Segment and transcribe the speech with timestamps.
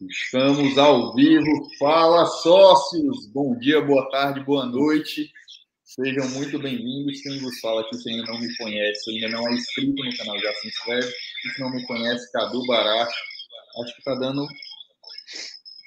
[0.00, 1.68] Estamos ao vivo.
[1.78, 3.30] Fala, sócios!
[3.32, 5.30] Bom dia, boa tarde, boa noite.
[5.84, 7.20] Sejam muito bem-vindos.
[7.22, 10.38] Quem vos fala aqui, se ainda não me conhece, ainda não é inscrito no canal,
[10.40, 11.06] já se inscreve.
[11.06, 13.14] E se não me conhece, Cadu Barato.
[13.82, 14.46] Acho que tá dando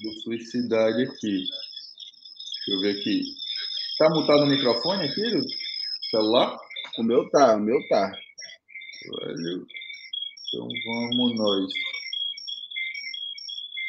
[0.01, 1.45] duplicidade aqui.
[1.45, 3.23] Deixa eu ver aqui.
[3.97, 5.45] Tá mutado o microfone aqui do
[6.09, 6.57] celular?
[6.97, 8.11] O meu tá, o meu tá.
[9.25, 9.67] Velho.
[10.47, 11.73] Então vamos nós.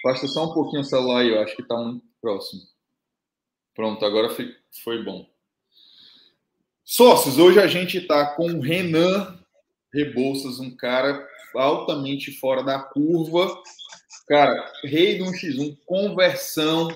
[0.02, 2.62] Basta só um pouquinho o celular aí, eu acho que está muito próximo.
[3.74, 5.26] Pronto, agora foi bom.
[6.84, 9.38] Sócios, hoje a gente está com o Renan
[9.94, 13.62] Rebouças, um cara altamente fora da curva.
[14.26, 16.88] Cara, rei do 1x1, conversão.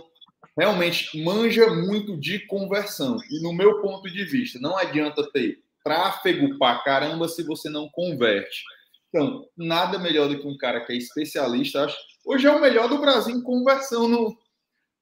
[0.59, 3.19] Realmente manja muito de conversão.
[3.31, 7.89] E no meu ponto de vista, não adianta ter tráfego pra caramba se você não
[7.89, 8.65] converte.
[9.09, 11.85] Então, nada melhor do que um cara que é especialista.
[11.85, 14.37] Acho, hoje é o melhor do Brasil em conversão no,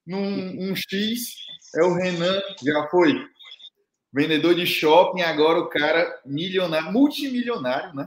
[0.06, 1.36] num um X.
[1.74, 3.14] É o Renan, já foi
[4.12, 8.06] vendedor de shopping, agora o cara milionário, multimilionário, né?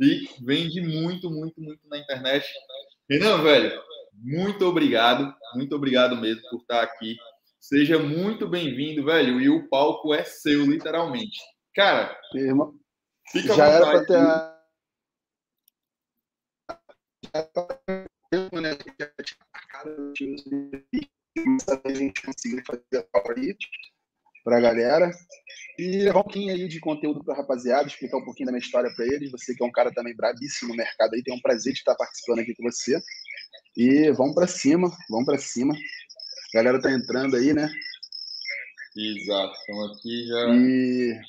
[0.00, 2.46] E vende muito, muito, muito na internet.
[3.08, 3.78] Renan, velho,
[4.14, 7.16] muito obrigado, muito obrigado mesmo por estar aqui.
[7.60, 9.40] Seja muito bem-vindo, velho.
[9.40, 11.38] E o palco é seu, literalmente.
[11.74, 12.16] Cara,
[13.30, 14.55] fica já era para ter
[17.40, 18.70] a né?
[21.84, 23.22] a gente conseguiu fazer a
[24.42, 25.10] para a galera
[25.76, 28.62] e levar um pouquinho aí de conteúdo para a rapaziada, explicar um pouquinho da minha
[28.62, 29.32] história para eles.
[29.32, 31.96] Você que é um cara também brabíssimo no mercado aí, tem um prazer de estar
[31.96, 33.00] participando aqui com você.
[33.76, 35.74] E vamos para cima, vamos para cima.
[35.74, 37.68] A galera tá entrando aí, né?
[38.96, 40.48] Exato, então aqui já.
[40.54, 41.20] E...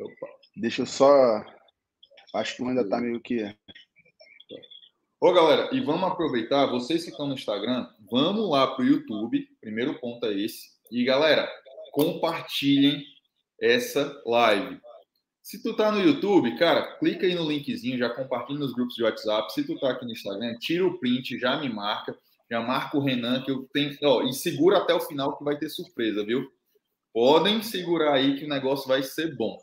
[0.00, 0.28] Opa.
[0.56, 1.44] Deixa eu só
[2.34, 3.54] Acho que ainda está meio que.
[5.20, 9.48] Ô, galera, e vamos aproveitar, vocês que estão no Instagram, vamos lá para o YouTube,
[9.60, 10.68] primeiro ponto é esse.
[10.92, 11.50] E, galera,
[11.92, 13.02] compartilhem
[13.60, 14.80] essa live.
[15.42, 19.02] Se tu tá no YouTube, cara, clica aí no linkzinho, já compartilha nos grupos de
[19.02, 19.52] WhatsApp.
[19.52, 22.16] Se tu tá aqui no Instagram, tira o print, já me marca,
[22.50, 23.96] já marca o Renan, que eu tenho.
[24.04, 26.46] Ó, e segura até o final que vai ter surpresa, viu?
[27.12, 29.58] Podem segurar aí que o negócio vai ser bom.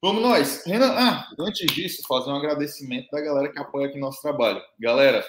[0.00, 0.64] Vamos nós.
[0.64, 4.62] Renan, ah, antes disso, fazer um agradecimento da galera que apoia aqui nosso trabalho.
[4.78, 5.24] Galera,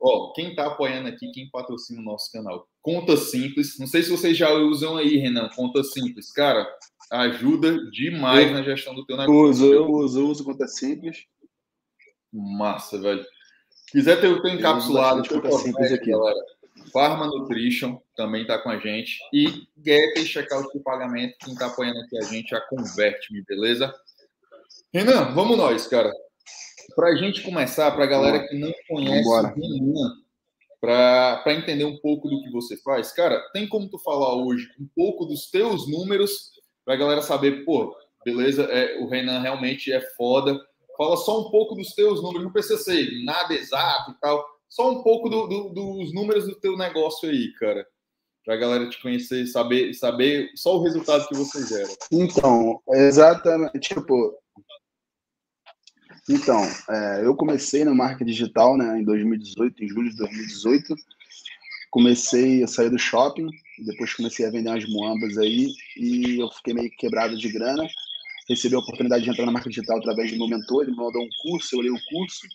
[0.00, 3.76] ó, quem está apoiando aqui, quem patrocina o nosso canal, Conta Simples.
[3.78, 6.30] Não sei se vocês já usam aí, Renan, Conta Simples.
[6.30, 6.64] Cara,
[7.10, 9.48] ajuda demais eu, na gestão do teu negócio.
[9.48, 11.24] Uso, eu uso, uso Conta Simples.
[12.32, 13.24] Massa, velho.
[13.88, 16.38] Quiser ter o teu encapsulado, Conta Simples aqui, galera.
[16.92, 19.18] Pharma Nutrition também está com a gente.
[19.32, 23.92] E Get e Checkout de Pagamento, quem está apoiando aqui a gente, a Converte-me, beleza?
[24.94, 26.12] Renan, vamos nós, cara.
[26.94, 30.12] Para a gente começar, para a galera que não conhece o Renan,
[30.80, 34.86] para entender um pouco do que você faz, cara, tem como tu falar hoje um
[34.94, 36.52] pouco dos teus números
[36.84, 37.92] para a galera saber, pô,
[38.24, 40.56] beleza, é, o Renan realmente é foda.
[40.96, 44.92] Fala só um pouco dos teus números, não precisa ser nada exato e tal, só
[44.92, 47.84] um pouco do, do, dos números do teu negócio aí, cara.
[48.44, 51.88] Para a galera te conhecer, saber, saber só o resultado que você gera.
[52.12, 53.80] Então, exatamente.
[53.80, 54.38] Tipo,
[56.28, 60.94] então, é, eu comecei na marca digital né, em 2018, em julho de 2018.
[61.90, 63.46] Comecei a sair do shopping,
[63.86, 67.86] depois comecei a vender umas moambas aí e eu fiquei meio quebrado de grana.
[68.48, 71.22] Recebi a oportunidade de entrar na marca digital através do meu mentor, ele me mandou
[71.22, 72.46] um curso, eu olhei o curso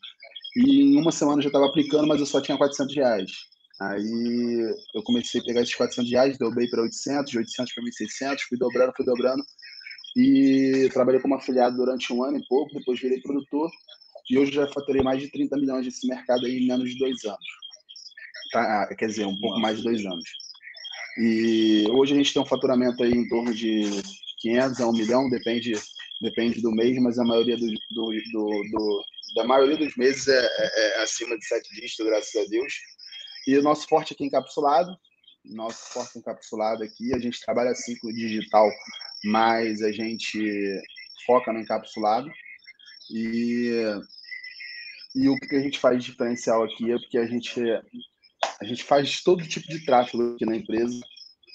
[0.56, 3.32] e em uma semana eu já estava aplicando, mas eu só tinha 400 reais.
[3.80, 8.40] Aí eu comecei a pegar esses 400 reais, dobrei para 800, de 800 para 1.600,
[8.50, 9.44] fui dobrando, fui dobrando.
[10.16, 13.70] E trabalhei como afiliado durante um ano e pouco, depois virei produtor.
[14.30, 17.24] E hoje já faturei mais de 30 milhões nesse mercado aí em menos de dois
[17.26, 17.46] anos.
[18.52, 18.84] Tá?
[18.84, 20.30] Ah, quer dizer, um pouco mais de dois anos.
[21.18, 23.84] E hoje a gente tem um faturamento aí em torno de
[24.40, 25.74] 500 a 1 milhão, depende,
[26.22, 29.04] depende do mês, mas a maioria do, do, do, do
[29.36, 32.74] da maioria dos meses é, é, é, acima de sete dígitos, graças a Deus.
[33.48, 34.96] E o nosso forte aqui encapsulado,
[35.46, 38.70] nosso forte encapsulado aqui, a gente trabalha ciclo digital,
[39.24, 40.82] mas a gente
[41.26, 42.32] foca no encapsulado.
[43.12, 43.72] E,
[45.16, 47.62] e o que a gente faz de diferencial aqui é porque a gente,
[48.60, 51.00] a gente faz todo tipo de tráfego aqui na empresa,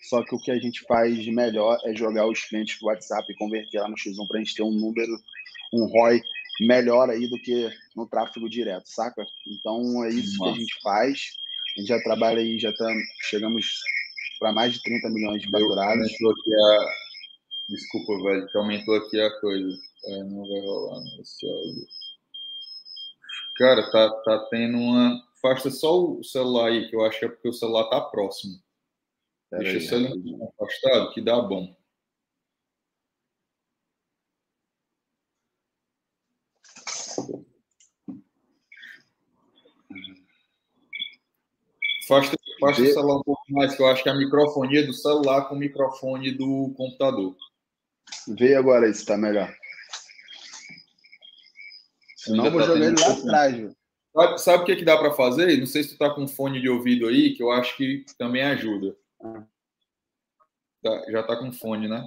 [0.08, 3.24] só que o que a gente faz de melhor é jogar os clientes do WhatsApp
[3.30, 5.12] e converter lá no X1 para a gente ter um número,
[5.72, 6.22] um ROI
[6.60, 9.24] melhor aí do que no tráfego direto, saca?
[9.48, 10.52] Então é isso Nossa.
[10.52, 11.20] que a gente faz.
[11.76, 12.86] A gente já trabalha aí, já tá,
[13.22, 13.80] chegamos
[14.38, 16.06] para mais de 30 milhões de faturados.
[16.06, 17.03] aqui a...
[17.68, 19.78] Desculpa, velho, que aumentou aqui a coisa.
[20.04, 21.86] É, não vai rolar nesse áudio.
[23.56, 25.22] Cara, tá, tá tendo uma.
[25.36, 28.58] Afasta só o celular aí, que eu acho que é porque o celular tá próximo.
[29.50, 31.74] Pera Deixa aí, o celular afastado, que dá bom.
[42.02, 44.92] Afasta, afasta o celular um pouco mais, que eu acho que é a microfonia do
[44.92, 47.34] celular com o microfone do computador.
[48.28, 49.54] Vê agora se tá melhor.
[52.16, 53.76] Senão eu vou tá jogar ele lá atrás, viu?
[54.14, 55.58] Sabe, sabe o que, que dá para fazer?
[55.58, 58.42] Não sei se tu tá com fone de ouvido aí, que eu acho que também
[58.42, 58.96] ajuda.
[59.20, 59.44] Ah.
[60.82, 62.06] Tá, já tá com fone, né?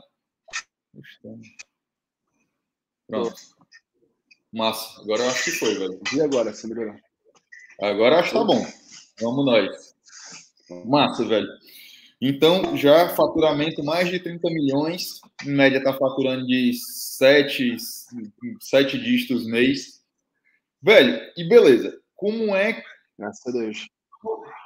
[3.08, 3.36] Pronto.
[4.54, 5.02] Massa.
[5.02, 6.00] Agora eu acho que foi, velho.
[6.14, 6.96] E agora, se melhorou?
[7.82, 8.66] Agora acho que tá bom.
[9.22, 9.96] Vamos nós.
[10.86, 11.48] Massa, velho.
[12.20, 15.22] Então, já faturamento mais de 30 milhões.
[15.46, 17.78] Em média, tá faturando de 7,
[18.62, 20.02] 7 dígitos mês.
[20.82, 22.00] Velho, e beleza.
[22.16, 22.84] Como é.
[23.18, 23.88] Graças a Deus.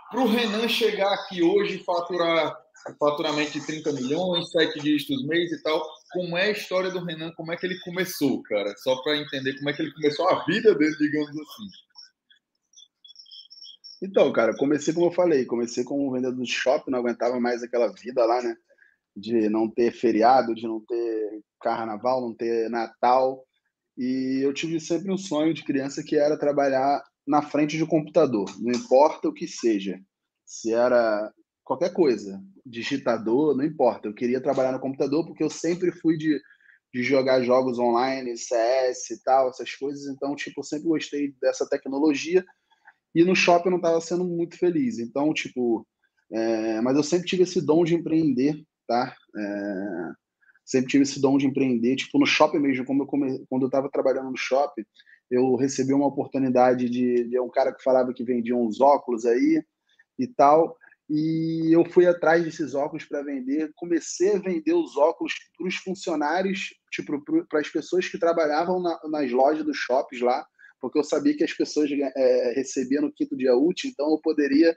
[0.10, 2.58] Para o Renan chegar aqui hoje e faturar
[3.00, 7.32] faturamento de 30 milhões, 7 dígitos mês e tal, como é a história do Renan?
[7.34, 8.74] Como é que ele começou, cara?
[8.78, 11.70] Só para entender como é que ele começou a vida dele, digamos assim.
[14.02, 17.88] Então, cara, comecei como eu falei, comecei como vendedor do shopping, não aguentava mais aquela
[17.94, 18.56] vida lá, né?
[19.16, 23.46] De não ter feriado, de não ter carnaval, não ter Natal.
[23.96, 27.88] E eu tive sempre um sonho de criança que era trabalhar na frente de um
[27.88, 30.00] computador, não importa o que seja.
[30.44, 31.32] Se era
[31.64, 34.08] qualquer coisa, digitador, não importa.
[34.08, 36.42] Eu queria trabalhar no computador porque eu sempre fui de,
[36.92, 40.08] de jogar jogos online, CS e tal, essas coisas.
[40.08, 42.44] Então, tipo, eu sempre gostei dessa tecnologia
[43.14, 45.00] e no shopping eu não estava sendo muito feliz.
[45.00, 45.86] Então, tipo,
[46.32, 49.16] é, mas eu sempre tive esse dom de empreender, tá?
[49.38, 50.12] É,
[50.66, 53.46] sempre tive esse dom de empreender, tipo, no shopping mesmo, como eu come...
[53.50, 54.84] quando eu estava trabalhando no shopping,
[55.30, 59.64] eu recebi uma oportunidade de, de um cara que falava que vendia uns óculos aí
[60.20, 60.78] e tal,
[61.10, 65.76] e eu fui atrás desses óculos para vender, comecei a vender os óculos para os
[65.76, 70.46] funcionários, tipo, para as pessoas que trabalhavam na, nas lojas dos shoppings lá,
[70.82, 74.76] porque eu sabia que as pessoas é, recebiam no quinto dia útil, então eu poderia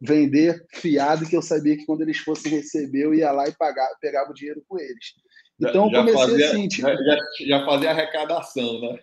[0.00, 3.88] vender fiado que eu sabia que quando eles fossem receber eu ia lá e pagar,
[4.00, 5.14] pegava o dinheiro com eles.
[5.58, 8.98] Então já, eu comecei fazia, assim, tipo, já, já fazia arrecadação, né?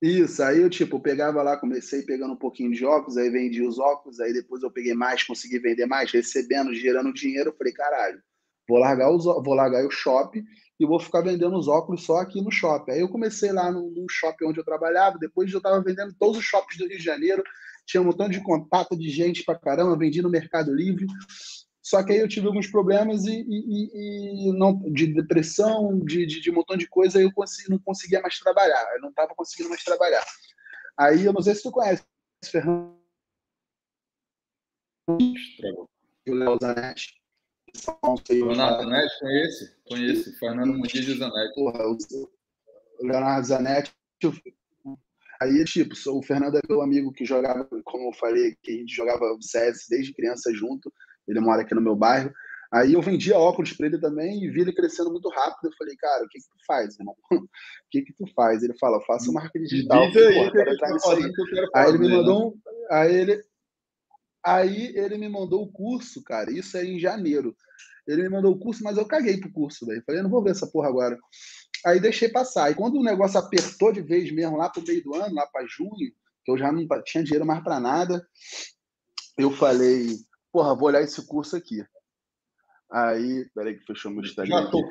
[0.00, 3.80] Isso, aí eu tipo pegava lá, comecei pegando um pouquinho de óculos, aí vendi os
[3.80, 8.22] óculos, aí depois eu peguei mais, consegui vender mais, recebendo, gerando dinheiro, eu falei, caralho,
[8.68, 10.44] vou largar os vou largar o shopping
[10.78, 12.92] e vou ficar vendendo os óculos só aqui no shopping.
[12.92, 16.38] Aí eu comecei lá no, no shopping onde eu trabalhava, depois eu estava vendendo todos
[16.38, 17.42] os shoppings do Rio de Janeiro,
[17.84, 21.06] tinha um montão de contato de gente pra caramba, vendi no Mercado Livre.
[21.82, 26.40] Só que aí eu tive alguns problemas e, e, e não, de depressão, de, de,
[26.42, 28.86] de, um montão de coisa, eu consegui, não conseguia mais trabalhar.
[28.94, 30.22] Eu não estava conseguindo mais trabalhar.
[30.98, 32.04] Aí eu não sei se tu conhece,
[32.44, 32.94] Fernando.
[35.08, 37.17] O Léo Zanetti.
[38.30, 40.38] Leonardo Zanetti, conheço, conheço.
[40.38, 41.54] Fernando Muniz e Zanetti.
[41.54, 41.96] Porra, o
[43.00, 43.92] Leonardo Zanetti.
[45.40, 48.94] Aí, tipo, o Fernando é meu amigo que jogava, como eu falei, que a gente
[48.94, 50.92] jogava CS desde criança junto.
[51.28, 52.32] Ele mora aqui no meu bairro.
[52.72, 55.68] Aí eu vendia óculos para ele também e vi ele crescendo muito rápido.
[55.68, 57.16] Eu falei, cara, o que, que tu faz, irmão?
[57.32, 57.48] o
[57.90, 58.62] que, que tu faz?
[58.62, 60.10] Ele fala, eu faço marca digital.
[60.10, 61.70] Diz aí, Pô, tá aí.
[61.74, 62.60] aí ele me mandou um.
[62.90, 63.42] Aí ele,
[64.44, 66.50] Aí ele me mandou o curso, cara.
[66.50, 67.56] Isso é em janeiro.
[68.06, 70.02] Ele me mandou o curso, mas eu caguei pro curso, velho.
[70.06, 71.18] Falei, não vou ver essa porra agora.
[71.84, 72.70] Aí deixei passar.
[72.70, 75.66] E quando o negócio apertou de vez mesmo, lá pro meio do ano, lá para
[75.66, 76.12] junho,
[76.44, 78.26] que eu já não tinha dinheiro mais para nada,
[79.36, 80.16] eu falei,
[80.50, 81.84] porra, vou olhar esse curso aqui.
[82.90, 84.62] Aí, peraí que fechou meu Instagram.
[84.62, 84.82] Já tô.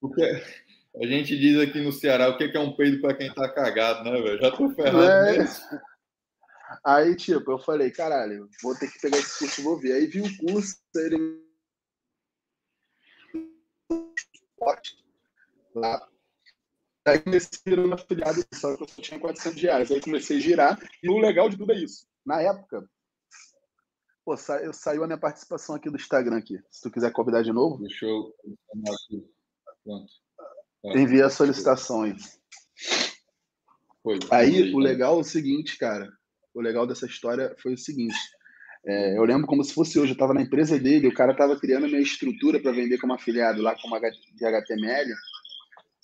[0.00, 0.22] Porque
[1.00, 4.04] a gente diz aqui no Ceará o que é um peido para quem tá cagado,
[4.04, 4.40] né, velho?
[4.40, 5.38] Já tô ferrado é...
[5.38, 5.60] mesmo.
[6.84, 9.94] Aí, tipo, eu falei, caralho, vou ter que pegar esse curso e vou ver.
[9.94, 11.42] Aí vi o curso, ele.
[15.74, 16.08] Lá.
[17.04, 19.90] Aí comecei girando afiliado, só que eu só tinha 400 reais.
[19.90, 20.90] Aí comecei a girar.
[21.02, 22.06] E o legal de tudo é isso.
[22.24, 22.88] Na época,
[24.24, 24.62] pô, sa...
[24.62, 26.62] eu saiu a minha participação aqui do Instagram aqui.
[26.70, 27.82] Se tu quiser convidar de novo.
[27.82, 28.32] Deixa eu.
[29.82, 30.12] Pronto.
[30.84, 32.14] Envia a solicitação aí.
[34.02, 34.18] Foi.
[34.30, 36.12] Aí, o legal é o seguinte, cara
[36.54, 38.16] o legal dessa história foi o seguinte.
[38.84, 41.58] É, eu lembro como se fosse hoje, eu estava na empresa dele, o cara estava
[41.58, 45.12] criando minha estrutura para vender como afiliado lá como de HTML,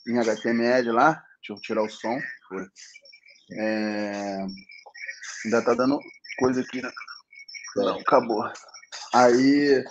[0.06, 2.18] em HTML lá, deixa eu tirar o som.
[3.52, 4.46] É,
[5.44, 5.98] ainda tá dando
[6.38, 6.90] coisa aqui, né?
[7.76, 8.44] Não, acabou.
[9.12, 9.82] Aí,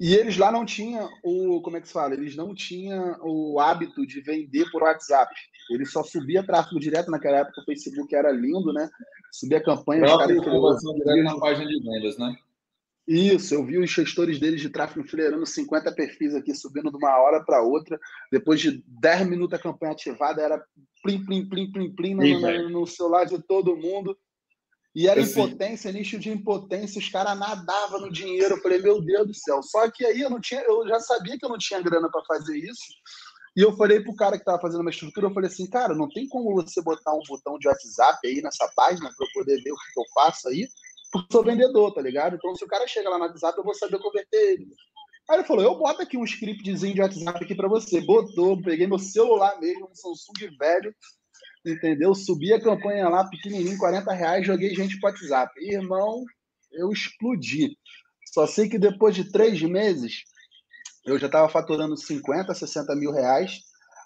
[0.00, 1.60] E eles lá não tinham o.
[1.62, 2.14] Como é que se fala?
[2.14, 5.32] Eles não tinham o hábito de vender por WhatsApp.
[5.72, 8.88] Eles só subia tráfego direto naquela época, o Facebook era lindo, né?
[9.30, 10.04] Subia campanha.
[10.04, 10.36] Os caras
[10.94, 12.36] direto na página de vendas, né?
[13.06, 17.18] Isso, eu vi os gestores deles de tráfego enfileirando 50 perfis aqui, subindo de uma
[17.18, 17.98] hora para outra.
[18.30, 20.64] Depois de 10 minutos a campanha ativada, era
[21.02, 24.16] plim, plim, plim, plim, plim no, no, no celular de todo mundo.
[24.94, 25.40] E era assim.
[25.40, 28.54] impotência, nicho de impotência, os caras nadavam no dinheiro.
[28.54, 29.62] Eu falei, meu Deus do céu.
[29.62, 32.24] Só que aí eu não tinha, eu já sabia que eu não tinha grana para
[32.24, 32.84] fazer isso.
[33.54, 36.08] E eu falei pro cara que tava fazendo uma estrutura, eu falei assim, cara, não
[36.08, 39.72] tem como você botar um botão de WhatsApp aí nessa página para eu poder ver
[39.72, 40.66] o que eu faço aí?
[41.12, 42.36] Porque eu sou vendedor, tá ligado?
[42.36, 44.68] Então, se o cara chega lá no WhatsApp, eu vou saber converter ele.
[45.28, 48.00] Aí ele falou, eu boto aqui um scriptzinho de WhatsApp aqui para você.
[48.00, 50.94] Botou, peguei meu celular mesmo, um Samsung velho,
[51.64, 52.14] entendeu?
[52.14, 55.52] Subi a campanha lá, pequenininho, 40 reais, joguei gente pro WhatsApp.
[55.60, 56.24] Irmão,
[56.72, 57.76] eu explodi.
[58.32, 60.24] Só sei que depois de três meses,
[61.04, 63.60] eu já estava faturando 50, 60 mil reais.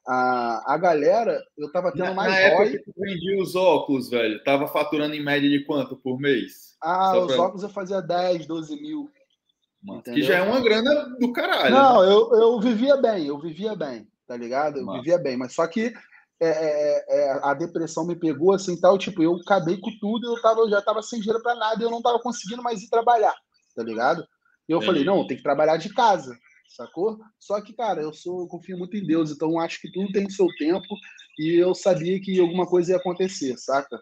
[0.09, 4.09] A, a galera, eu estava tendo na, mais na época que tu vendia os óculos,
[4.09, 6.77] velho, tava faturando em média de quanto por mês?
[6.81, 7.43] Ah, Só os pra...
[7.43, 9.11] óculos eu fazia 10, 12 mil.
[10.05, 11.75] que já é uma grana do caralho.
[11.75, 12.13] Não, né?
[12.13, 14.79] eu, eu vivia bem, eu vivia bem, tá ligado?
[14.79, 15.03] Eu Mano.
[15.03, 15.93] vivia bem, mas só que
[16.39, 20.41] é, é, é, a depressão me pegou assim tal, tipo, eu acabei com tudo, eu,
[20.41, 23.35] tava, eu já tava sem dinheiro para nada, eu não tava conseguindo mais ir trabalhar,
[23.75, 24.25] tá ligado?
[24.69, 26.37] E eu falei, não, tem que trabalhar de casa,
[26.69, 27.19] sacou?
[27.39, 30.29] Só que, cara, eu sou, eu confio muito em Deus, então acho que tudo tem
[30.29, 30.87] seu tempo
[31.39, 33.99] e eu sabia que alguma coisa ia acontecer, saca?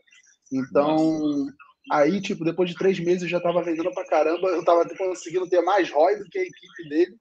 [0.53, 1.55] Então, Nossa.
[1.93, 5.49] aí, tipo, depois de três meses eu já tava vendendo pra caramba, eu tava conseguindo
[5.49, 7.17] ter mais ROI do que a equipe dele.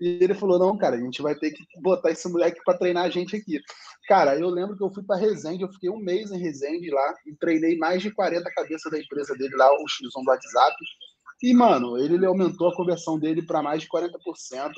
[0.00, 3.04] E ele falou: não, cara, a gente vai ter que botar esse moleque para treinar
[3.04, 3.60] a gente aqui.
[4.06, 7.14] Cara, eu lembro que eu fui para Resende, eu fiquei um mês em Resende lá
[7.26, 10.76] e treinei mais de 40 cabeças da empresa dele lá, o X1 do WhatsApp.
[11.42, 14.10] E, mano, ele, ele aumentou a conversão dele para mais de 40%,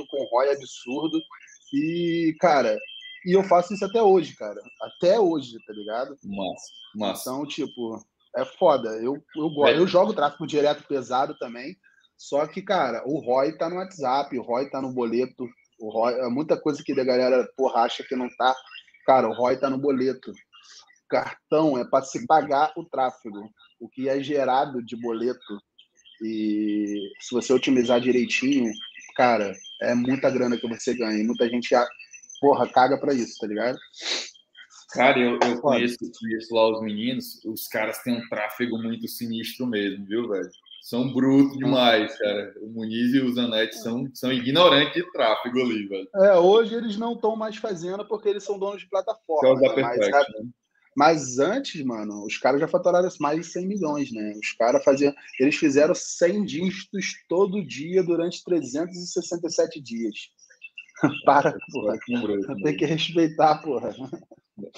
[0.09, 1.19] com ROI absurdo.
[1.73, 2.77] E, cara,
[3.25, 4.61] e eu faço isso até hoje, cara.
[4.83, 6.17] Até hoje, tá ligado?
[6.25, 7.31] Massa, massa.
[7.31, 7.99] Então, tipo,
[8.37, 8.91] é foda.
[8.97, 9.75] Eu, eu, gosto.
[9.75, 9.79] É.
[9.79, 11.77] eu jogo tráfego direto pesado também.
[12.17, 15.47] Só que, cara, o ROI tá no WhatsApp, o ROI tá no boleto.
[15.81, 18.55] O ROI, é muita coisa que a galera porra, acha que não tá.
[19.07, 20.33] Cara, o ROI tá no boleto.
[21.09, 23.51] Cartão é para se pagar o tráfego.
[23.81, 25.61] O que é gerado de boleto.
[26.23, 28.71] E se você otimizar direitinho,
[29.17, 31.19] cara, é muita grana que você ganha.
[31.19, 31.75] E muita gente,
[32.41, 33.79] porra, caga para isso, tá ligado?
[34.93, 39.67] Cara, eu, eu conheço, conheço lá os meninos, os caras têm um tráfego muito sinistro
[39.67, 40.51] mesmo, viu, velho?
[40.83, 42.55] são brutos demais, cara.
[42.61, 46.09] O Muniz e o Zanetti são, são ignorantes de tráfego ali, velho.
[46.17, 49.61] É, hoje eles não estão mais fazendo porque eles são donos de plataforma.
[49.61, 49.83] Né?
[49.83, 50.23] Mas, né?
[50.97, 54.33] Mas, antes, mano, os caras já faturaram mais de 100 milhões, né?
[54.43, 55.15] Os caras faziam.
[55.39, 60.15] Eles fizeram 100 dígitos todo dia durante 367 dias.
[61.25, 61.99] Para, porra.
[62.65, 63.95] Tem que respeitar, porra.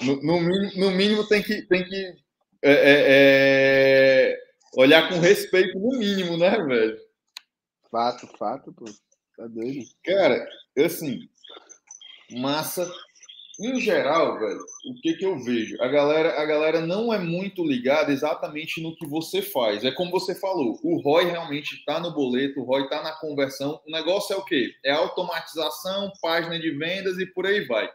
[0.01, 1.63] No, no, mínimo, no mínimo tem que.
[1.63, 2.15] Tem que
[2.61, 4.43] é, é, é
[4.75, 6.97] olhar com respeito no mínimo, né, velho?
[7.91, 8.85] Fato, fato, pô.
[9.35, 9.83] Tá doido.
[10.05, 11.27] Cara, assim,
[12.31, 12.89] massa.
[13.59, 15.79] Em geral, velho, o que que eu vejo?
[15.81, 19.83] A galera, a galera não é muito ligada exatamente no que você faz.
[19.83, 23.79] É como você falou, o ROI realmente está no boleto, o ROI está na conversão.
[23.87, 24.71] O negócio é o quê?
[24.83, 27.87] É automatização, página de vendas e por aí vai.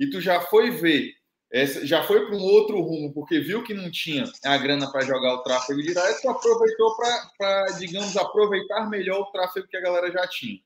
[0.00, 1.12] E tu já foi ver
[1.52, 5.06] essa, já foi para um outro rumo, porque viu que não tinha a grana para
[5.06, 6.96] jogar o tráfego direto, aproveitou
[7.38, 10.58] para, digamos, aproveitar melhor o tráfego que a galera já tinha.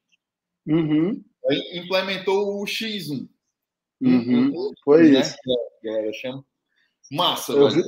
[0.66, 1.22] Uhum.
[1.48, 3.28] Aí implementou o X1.
[4.00, 4.72] Uhum.
[4.84, 5.20] Foi né?
[5.20, 5.36] isso.
[5.82, 6.44] A galera chama.
[7.12, 7.82] Massa, eu, vi,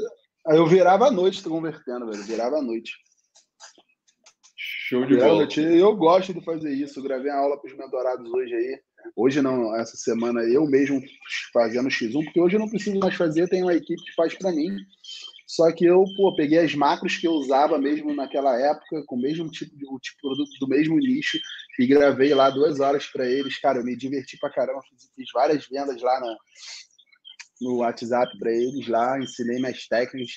[0.48, 2.22] eu virava a noite convertendo, velho.
[2.24, 2.92] Virava a noite.
[4.56, 5.48] Show de bola.
[5.56, 6.98] Eu gosto de fazer isso.
[6.98, 8.80] Eu gravei a aula para os mentorados hoje aí.
[9.16, 11.00] Hoje não, essa semana eu mesmo
[11.52, 14.52] fazendo X1, porque hoje eu não preciso mais fazer, tem uma equipe que faz para
[14.52, 14.76] mim.
[15.46, 19.20] Só que eu, pô, peguei as macros que eu usava mesmo naquela época, com o
[19.20, 21.38] mesmo tipo de, tipo de produto do mesmo nicho,
[21.78, 23.58] e gravei lá duas horas para eles.
[23.58, 26.20] Cara, eu me diverti pra caramba, fiz, fiz várias vendas lá
[27.60, 30.32] no WhatsApp para eles lá, ensinei minhas técnicas.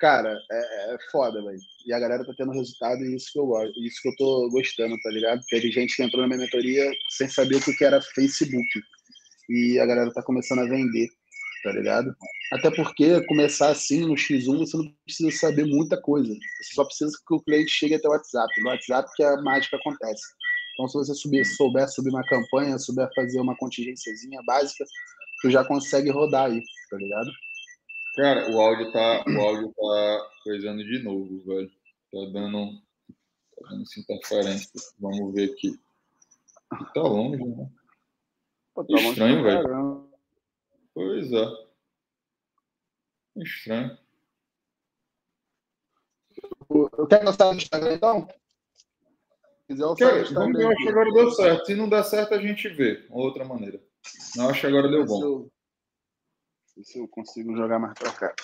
[0.00, 1.58] Cara, é, é foda, velho.
[1.86, 4.50] E a galera tá tendo resultado e isso que eu gosto, isso que eu tô
[4.50, 5.40] gostando, tá ligado?
[5.48, 8.66] Teve gente que entrou na minha mentoria sem saber o que era Facebook.
[9.48, 11.08] E a galera tá começando a vender,
[11.62, 12.16] tá ligado?
[12.52, 16.32] Até porque começar assim no X1 você não precisa saber muita coisa.
[16.32, 18.60] Você só precisa que o cliente chegue até o WhatsApp.
[18.60, 20.22] No WhatsApp que a mágica acontece.
[20.82, 24.84] Então, se você subir, souber subir uma campanha, souber fazer uma contingênciazinha básica,
[25.40, 26.60] tu já consegue rodar aí,
[26.90, 27.30] tá ligado?
[28.16, 31.70] Cara, o áudio tá, o áudio tá coisando de novo, velho.
[32.10, 32.72] Tá dando,
[33.56, 34.70] tá dando interferência.
[34.98, 35.80] Vamos ver aqui.
[36.94, 37.70] Tá longe, né?
[38.74, 40.10] Pô, tá Estranho, velho.
[40.92, 41.46] Pois é.
[43.36, 43.98] Estranho.
[46.98, 48.28] Eu quero lançar no Instagram, então?
[49.66, 51.66] Quiser, vamos ver, eu acho que agora deu certo.
[51.66, 53.06] Se não der certo, a gente vê.
[53.10, 53.80] Outra maneira.
[54.36, 55.18] Não, acho que agora deu bom.
[55.18, 58.34] Se eu, se eu consigo jogar mais pra cá.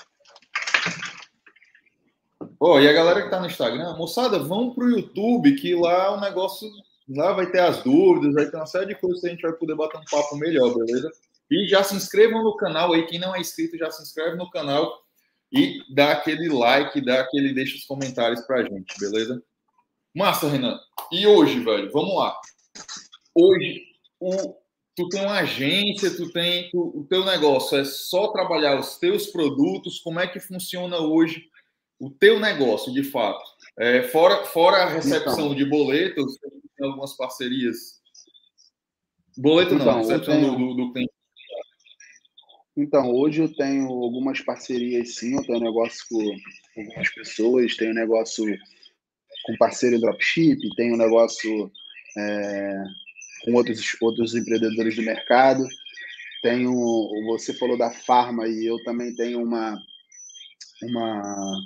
[2.60, 6.20] Oh, e a galera que tá no Instagram, moçada, vão pro YouTube, que lá o
[6.20, 6.68] negócio.
[7.08, 9.52] Lá vai ter as dúvidas, vai ter uma série de coisas que a gente vai
[9.54, 11.10] poder bater um papo melhor, beleza?
[11.50, 13.06] E já se inscrevam no canal aí.
[13.06, 14.92] Quem não é inscrito, já se inscreve no canal
[15.50, 19.42] e dá aquele like, dá aquele, deixa os comentários pra gente, beleza?
[20.14, 20.78] Massa, Renan.
[21.12, 22.36] E hoje, velho, vamos lá.
[23.34, 23.82] Hoje,
[24.18, 24.54] o,
[24.96, 29.26] tu tem uma agência, tu tem tu, o teu negócio é só trabalhar os teus
[29.26, 30.00] produtos.
[30.00, 31.48] Como é que funciona hoje
[32.00, 33.42] o teu negócio, de fato?
[33.78, 36.36] É, fora, fora a recepção então, de boletos,
[36.76, 38.00] tem algumas parcerias.
[39.36, 40.56] Boleto então, não, recepção tenho...
[40.56, 41.10] do, do, do
[42.76, 46.36] Então, hoje eu tenho algumas parcerias sim, eu tenho negócio com
[46.76, 48.44] algumas pessoas, tenho negócio
[49.48, 51.72] com parceiro dropship, tem um negócio
[52.18, 52.84] é,
[53.44, 55.66] com outros, outros empreendedores do mercado.
[56.42, 56.70] Tenho,
[57.24, 59.82] você falou da farma e eu também tenho uma,
[60.82, 61.58] uma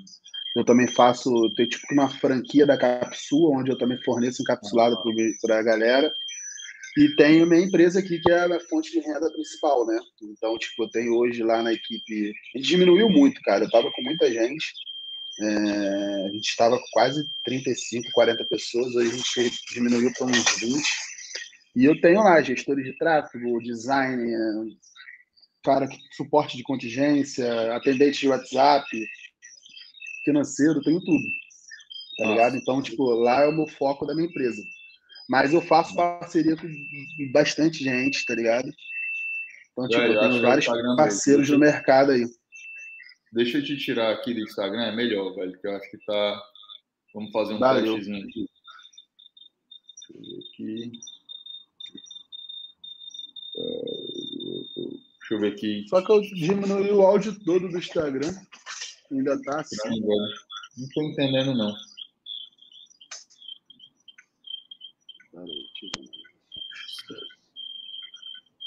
[0.55, 4.97] eu também faço, tem tipo uma franquia da Capsula, onde eu também forneço encapsulado
[5.41, 6.12] para a galera.
[6.97, 9.99] E tenho minha empresa aqui, que é a fonte de renda principal, né?
[10.23, 12.33] Então, tipo, eu tenho hoje lá na equipe.
[12.55, 13.65] Diminuiu muito, cara.
[13.65, 14.73] Eu tava com muita gente.
[15.41, 20.61] É, a gente estava com quase 35, 40 pessoas, hoje a gente diminuiu para uns
[20.61, 20.83] 20.
[21.75, 24.77] E eu tenho lá gestores de tráfego, design,
[25.65, 28.87] cara, suporte de contingência, atendente de WhatsApp,
[30.25, 31.25] financeiro, tenho tudo.
[32.19, 32.33] Tá Nossa.
[32.33, 32.57] ligado?
[32.57, 34.62] Então, tipo, lá é o meu foco da minha empresa.
[35.29, 36.69] Mas eu faço parceria com
[37.33, 38.71] bastante gente, tá ligado?
[39.73, 42.27] Então, tipo, é, eu tenho vários parceiros no mercado aí.
[43.33, 46.43] Deixa eu te tirar aqui do Instagram, é melhor, velho, que eu acho que tá.
[47.15, 47.95] Vamos fazer um Valeu.
[47.95, 48.49] testezinho aqui.
[50.11, 50.92] Deixa eu ver aqui.
[55.18, 55.88] Deixa eu ver aqui.
[55.88, 58.35] Só que eu diminui o áudio todo do Instagram.
[59.11, 60.01] Ainda tá assim.
[60.01, 60.29] Não,
[60.79, 61.75] não tô entendendo, não.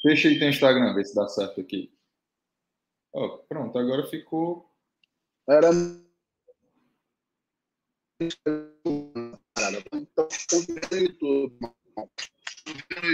[0.03, 1.91] Deixa aí teu Instagram, ver se dá certo aqui.
[3.17, 4.69] Oh, pronto, agora ficou.
[5.47, 5.69] Era.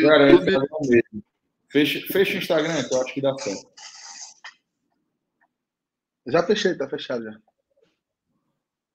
[0.02, 1.24] Cara, é mesmo.
[1.70, 3.72] Fecha, fecha o Instagram, que eu acho que dá certo.
[6.26, 7.40] Já fechei, tá fechado já.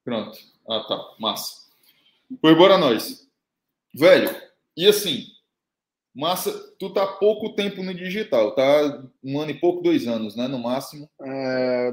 [0.02, 0.36] Pronto.
[0.68, 1.16] Ah, tá.
[1.20, 1.70] Massa.
[2.40, 3.30] Foi embora nós.
[3.94, 4.28] Velho,
[4.76, 5.24] e assim,
[6.16, 10.48] Massa, tu tá pouco tempo no digital, tá um ano e pouco, dois anos, né,
[10.48, 11.10] no máximo?
[11.22, 11.92] É,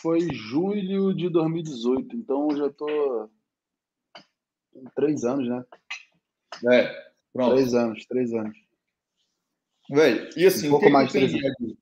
[0.00, 3.28] foi julho de 2018, então já tô
[4.94, 5.64] três anos, né?
[6.72, 7.54] É, pronto.
[7.54, 8.56] Três anos, três anos.
[9.90, 11.76] Velho, e assim, um pouco mais três anos.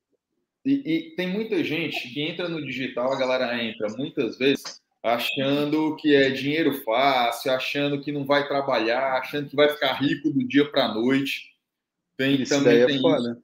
[0.64, 5.96] E, e tem muita gente que entra no digital, a galera entra muitas vezes achando
[5.96, 10.46] que é dinheiro fácil, achando que não vai trabalhar, achando que vai ficar rico do
[10.46, 11.50] dia para a noite.
[12.16, 13.42] Tem, isso também é tem isso.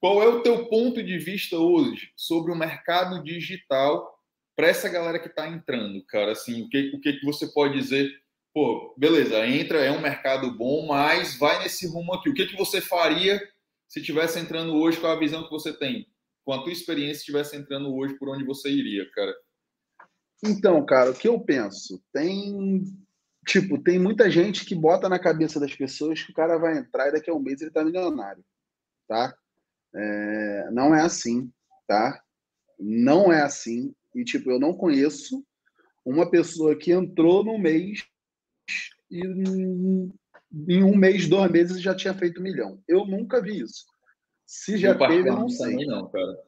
[0.00, 4.16] Qual é o teu ponto de vista hoje sobre o mercado digital
[4.54, 6.32] para essa galera que está entrando, cara?
[6.32, 8.08] Assim, o que, o que você pode dizer?
[8.54, 12.30] Pô, beleza, entra, é um mercado bom, mas vai nesse rumo aqui.
[12.30, 13.40] O que, que você faria
[13.88, 16.06] se estivesse entrando hoje com a visão que você tem?
[16.44, 19.34] Com a tua experiência, estivesse entrando hoje, por onde você iria, cara?
[20.44, 22.02] Então, cara, o que eu penso?
[22.12, 22.84] Tem.
[23.46, 27.08] Tipo, tem muita gente que bota na cabeça das pessoas que o cara vai entrar
[27.08, 28.44] e daqui a um mês ele tá milionário,
[29.06, 29.34] tá?
[29.94, 31.50] É, não é assim,
[31.86, 32.22] tá?
[32.78, 33.94] Não é assim.
[34.14, 35.42] E, tipo, eu não conheço
[36.04, 38.04] uma pessoa que entrou no mês
[39.10, 39.22] e
[40.68, 42.82] em um mês, dois meses já tinha feito um milhão.
[42.86, 43.84] Eu nunca vi isso.
[44.46, 45.86] Se já teve, eu não sei.
[45.86, 46.47] Não, cara.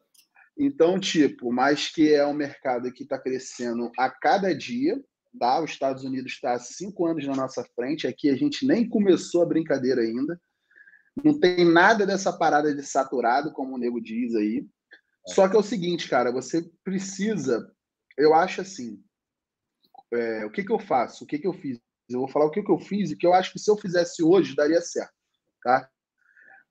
[0.63, 5.03] Então, tipo, mas que é um mercado que está crescendo a cada dia,
[5.39, 5.59] tá?
[5.59, 9.43] Os Estados Unidos está há cinco anos na nossa frente, aqui a gente nem começou
[9.43, 10.39] a brincadeira ainda.
[11.25, 14.69] Não tem nada dessa parada de saturado, como o nego diz aí.
[15.27, 15.33] É.
[15.33, 17.67] Só que é o seguinte, cara, você precisa,
[18.19, 19.03] eu acho assim,
[20.13, 21.25] é, o que, que eu faço?
[21.25, 21.81] O que, que eu fiz?
[22.11, 23.79] Eu vou falar o que, que eu fiz e que eu acho que se eu
[23.79, 25.15] fizesse hoje daria certo,
[25.63, 25.89] tá?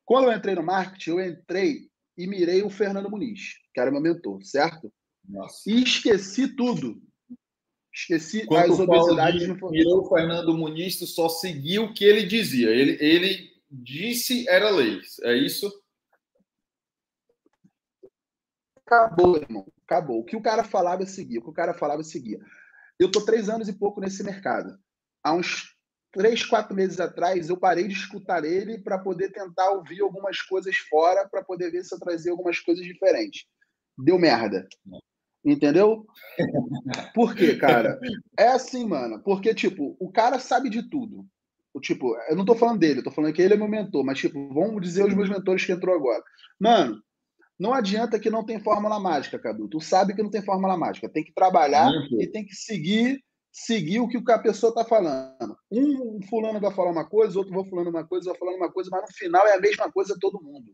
[0.06, 4.02] Quando eu entrei no marketing, eu entrei e mirei o Fernando Muniz, que era meu
[4.02, 4.92] mentor, certo?
[5.26, 5.72] Nossa.
[5.72, 7.02] E esqueci tudo.
[7.94, 9.48] Esqueci Quando as obesidades.
[9.72, 12.72] Mirou o Fernando Muniz, tu só seguiu o que ele dizia.
[12.72, 15.00] Ele, ele disse era lei.
[15.24, 15.72] É isso?
[18.86, 19.66] Acabou, irmão.
[19.86, 20.20] Acabou.
[20.20, 21.40] O que o cara falava, eu seguia.
[21.40, 22.40] O que o cara falava, eu seguia.
[23.00, 24.78] Eu tô três anos e pouco nesse mercado.
[25.24, 25.74] Há uns
[26.12, 30.76] três, quatro meses atrás, eu parei de escutar ele para poder tentar ouvir algumas coisas
[30.78, 33.46] fora, para poder ver se eu trazia algumas coisas diferentes.
[33.98, 34.68] Deu merda.
[35.44, 36.06] Entendeu?
[37.14, 38.00] Por quê, cara?
[38.38, 39.22] É assim, mano.
[39.24, 41.26] Porque, tipo, o cara sabe de tudo.
[41.74, 44.04] O, tipo, eu não tô falando dele, eu tô falando que ele é meu mentor,
[44.04, 46.24] mas, tipo, vamos dizer os meus mentores que entrou agora.
[46.60, 47.02] Mano,
[47.60, 49.68] não adianta que não tem fórmula mágica, Cadu.
[49.68, 51.10] Tu sabe que não tem fórmula mágica.
[51.10, 55.58] Tem que trabalhar e tem que seguir seguir o que a pessoa está falando.
[55.72, 58.90] Um fulano vai falar uma coisa, outro vai falando uma coisa, vai falando uma coisa,
[58.92, 60.74] mas no final é a mesma coisa todo mundo.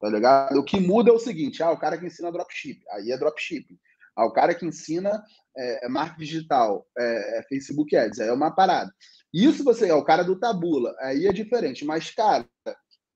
[0.00, 0.58] Tá ligado?
[0.58, 3.78] O que muda é o seguinte: ah, o cara que ensina dropship, aí é dropshipping.
[4.16, 5.22] Ah, o cara que ensina
[5.56, 8.92] é, é marketing digital, é, é, Facebook Ads, aí é uma parada.
[9.32, 11.84] Isso você é o cara do tabula, aí é diferente.
[11.84, 12.48] Mas, cara,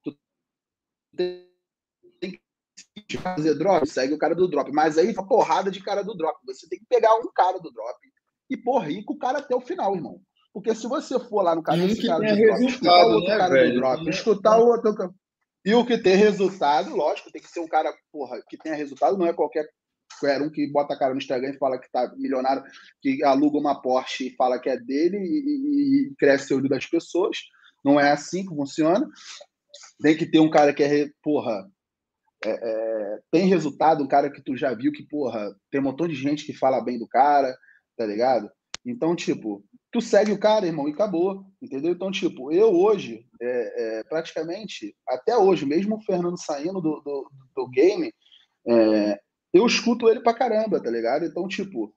[0.03, 0.17] tu
[1.15, 1.49] tem
[3.09, 4.71] que fazer drop, segue o cara do drop.
[4.71, 6.39] Mas aí uma porrada de cara do drop.
[6.47, 7.99] Você tem que pegar um cara do drop
[8.55, 10.21] e pôr rico o cara até o final, irmão.
[10.53, 13.37] Porque se você for lá no canal desse cara do drop, escutar o outro né,
[13.37, 13.73] cara velho?
[13.73, 15.15] do drop, escutar o outro.
[15.65, 19.19] E o que tem resultado, lógico, tem que ser um cara, porra, que tenha resultado,
[19.19, 19.67] não é qualquer
[20.21, 22.63] qualquer um que bota a cara no Instagram e fala que tá milionário,
[23.01, 26.87] que aluga uma Porsche e fala que é dele e, e cresce o olho das
[26.87, 27.39] pessoas.
[27.85, 29.07] Não é assim que funciona.
[30.01, 31.69] Tem que ter um cara que é, porra,
[32.45, 36.07] é, é, tem resultado, um cara que tu já viu que, porra, tem um montão
[36.07, 37.57] de gente que fala bem do cara,
[37.97, 38.51] tá ligado?
[38.85, 41.93] Então, tipo, tu segue o cara, irmão, e acabou, entendeu?
[41.93, 47.31] Então, tipo, eu hoje, é, é, praticamente, até hoje, mesmo o Fernando saindo do, do,
[47.57, 48.13] do game,
[48.67, 49.19] é,
[49.53, 51.25] eu escuto ele pra caramba, tá ligado?
[51.25, 51.95] Então, tipo,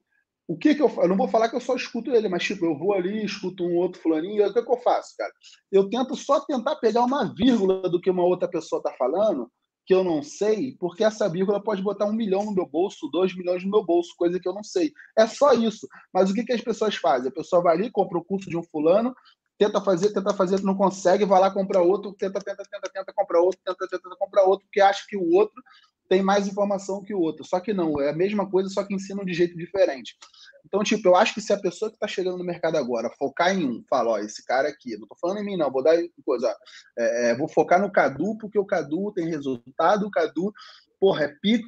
[0.48, 2.66] o que que eu Eu não vou falar que eu só escuto ele, mas, tipo,
[2.66, 5.32] eu vou ali, escuto um outro fulaninho, o que, que eu faço, cara?
[5.70, 9.52] Eu tento só tentar pegar uma vírgula do que uma outra pessoa tá falando
[9.88, 13.34] que eu não sei, porque essa vírgula pode botar um milhão no meu bolso, dois
[13.34, 14.92] milhões no meu bolso, coisa que eu não sei.
[15.18, 15.88] É só isso.
[16.14, 17.30] Mas o que, que as pessoas fazem?
[17.30, 19.16] A pessoa vai ali, compra o curso de um fulano,
[19.58, 23.40] tenta fazer, tenta fazer, não consegue, vai lá comprar outro, tenta, tenta, tenta, tenta comprar
[23.40, 25.64] outro, tenta, tenta, tenta comprar outro, porque acha que o outro
[26.08, 27.44] tem mais informação que o outro.
[27.46, 30.18] Só que não, é a mesma coisa, só que ensinam de jeito diferente.
[30.66, 33.56] Então, tipo, eu acho que se a pessoa que está chegando no mercado agora focar
[33.56, 35.96] em um, fala, ó, esse cara aqui, não tô falando em mim, não, vou dar
[36.26, 36.54] coisa,
[36.98, 40.52] é, é, vou focar no Cadu, porque o Cadu tem resultado, o Cadu,
[41.00, 41.68] porra, é pico.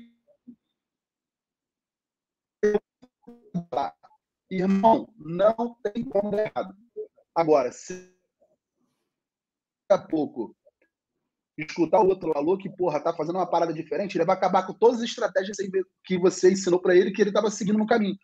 [4.51, 6.75] Irmão, não tem como errado.
[7.33, 8.11] Agora, se
[9.89, 10.55] daqui a pouco
[11.63, 14.73] escutar o outro alô que, porra, tá fazendo uma parada diferente, ele vai acabar com
[14.73, 15.57] todas as estratégias
[16.05, 18.17] que você ensinou para ele que ele estava seguindo no caminho.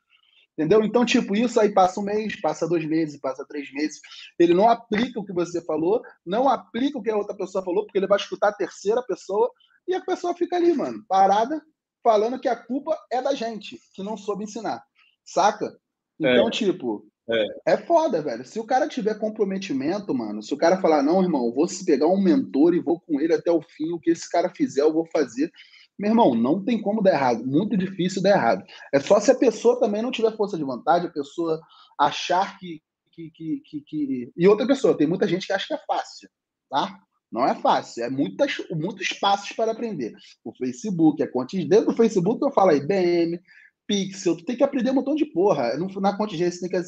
[0.58, 0.84] Entendeu?
[0.84, 4.00] Então, tipo, isso aí passa um mês, passa dois meses, passa três meses.
[4.40, 7.84] Ele não aplica o que você falou, não aplica o que a outra pessoa falou,
[7.84, 9.52] porque ele vai escutar a terceira pessoa
[9.86, 11.62] e a pessoa fica ali, mano, parada,
[12.02, 14.82] falando que a culpa é da gente, que não soube ensinar.
[15.26, 15.78] Saca?
[16.18, 16.52] Então, é.
[16.52, 17.74] tipo, é.
[17.74, 18.46] é foda, velho.
[18.46, 22.22] Se o cara tiver comprometimento, mano, se o cara falar, não, irmão, vou pegar um
[22.22, 25.06] mentor e vou com ele até o fim, o que esse cara fizer, eu vou
[25.08, 25.52] fazer.
[25.98, 27.46] Meu irmão, não tem como dar errado.
[27.46, 28.64] Muito difícil dar errado.
[28.94, 31.60] É só se a pessoa também não tiver força de vontade, a pessoa
[32.00, 32.82] achar que.
[33.12, 34.34] que, que, que, que...
[34.38, 36.30] E outra pessoa, tem muita gente que acha que é fácil,
[36.70, 37.00] tá?
[37.32, 40.14] Não é fácil, é muitas, muitos passos para aprender.
[40.44, 43.42] O Facebook, a conta dentro do Facebook eu falo aí, BM,
[43.88, 45.74] Pixel, tu tem que aprender um montão de porra.
[46.02, 46.88] Na contingência tem que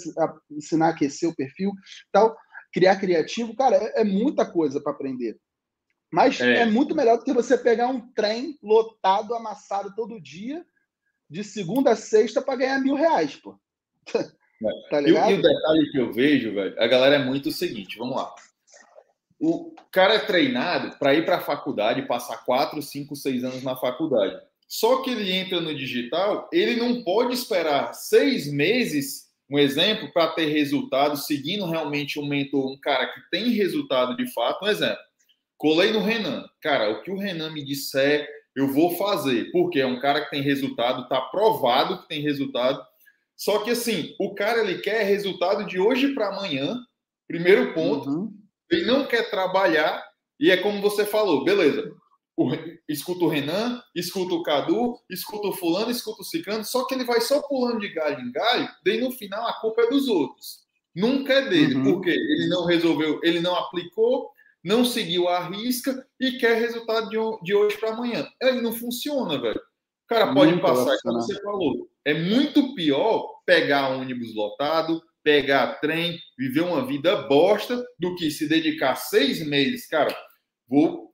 [0.51, 1.71] ensinar a aquecer o perfil,
[2.12, 2.36] tal,
[2.73, 5.38] criar criativo, cara, é, é muita coisa para aprender.
[6.12, 6.62] Mas é.
[6.62, 6.65] é.
[6.65, 10.65] muito melhor do que você pegar um trem lotado, amassado todo dia,
[11.29, 13.60] de segunda a sexta, para ganhar mil reais, pô.
[14.15, 14.23] É.
[14.89, 15.31] tá ligado?
[15.31, 18.15] E, e, o detalhe que eu vejo, velho, a galera é muito o seguinte: vamos
[18.15, 18.33] lá.
[19.39, 23.75] O cara é treinado para ir para a faculdade, passar quatro, cinco, seis anos na
[23.75, 24.41] faculdade.
[24.67, 30.34] Só que ele entra no digital, ele não pode esperar seis meses, um exemplo, para
[30.34, 34.65] ter resultado, seguindo realmente um mentor, um cara que tem resultado de fato.
[34.65, 34.99] Um exemplo,
[35.58, 36.45] colei no Renan.
[36.62, 40.32] Cara, o que o Renan me disser, eu vou fazer, porque é um cara que
[40.32, 42.86] tem resultado, está provado que tem resultado.
[43.38, 46.77] Só que assim, o cara ele quer resultado de hoje para amanhã.
[47.25, 48.34] Primeiro ponto, uhum.
[48.69, 50.03] ele não quer trabalhar
[50.39, 51.95] e é como você falou, beleza
[52.38, 52.52] o,
[52.88, 57.04] escuta o Renan, escuta o Cadu, escuta o fulano, escuta o ciclano, só que ele
[57.04, 60.60] vai só pulando de galho em galho, daí no final a culpa é dos outros.
[60.95, 61.84] Nunca é dele, uhum.
[61.84, 64.30] porque ele não resolveu, ele não aplicou,
[64.63, 68.28] não seguiu a risca e quer resultado de, de hoje para amanhã.
[68.41, 69.60] Aí não funciona, velho.
[69.60, 76.19] O cara pode passar, como você falou, é muito pior pegar ônibus lotado, pegar trem,
[76.38, 80.15] viver uma vida bosta, do que se dedicar seis meses, cara,
[80.67, 81.07] vou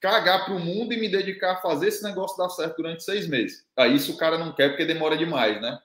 [0.00, 3.28] cagar para o mundo e me dedicar a fazer esse negócio dar certo durante seis
[3.28, 3.64] meses.
[3.76, 5.78] Aí isso o cara não quer porque demora demais, né?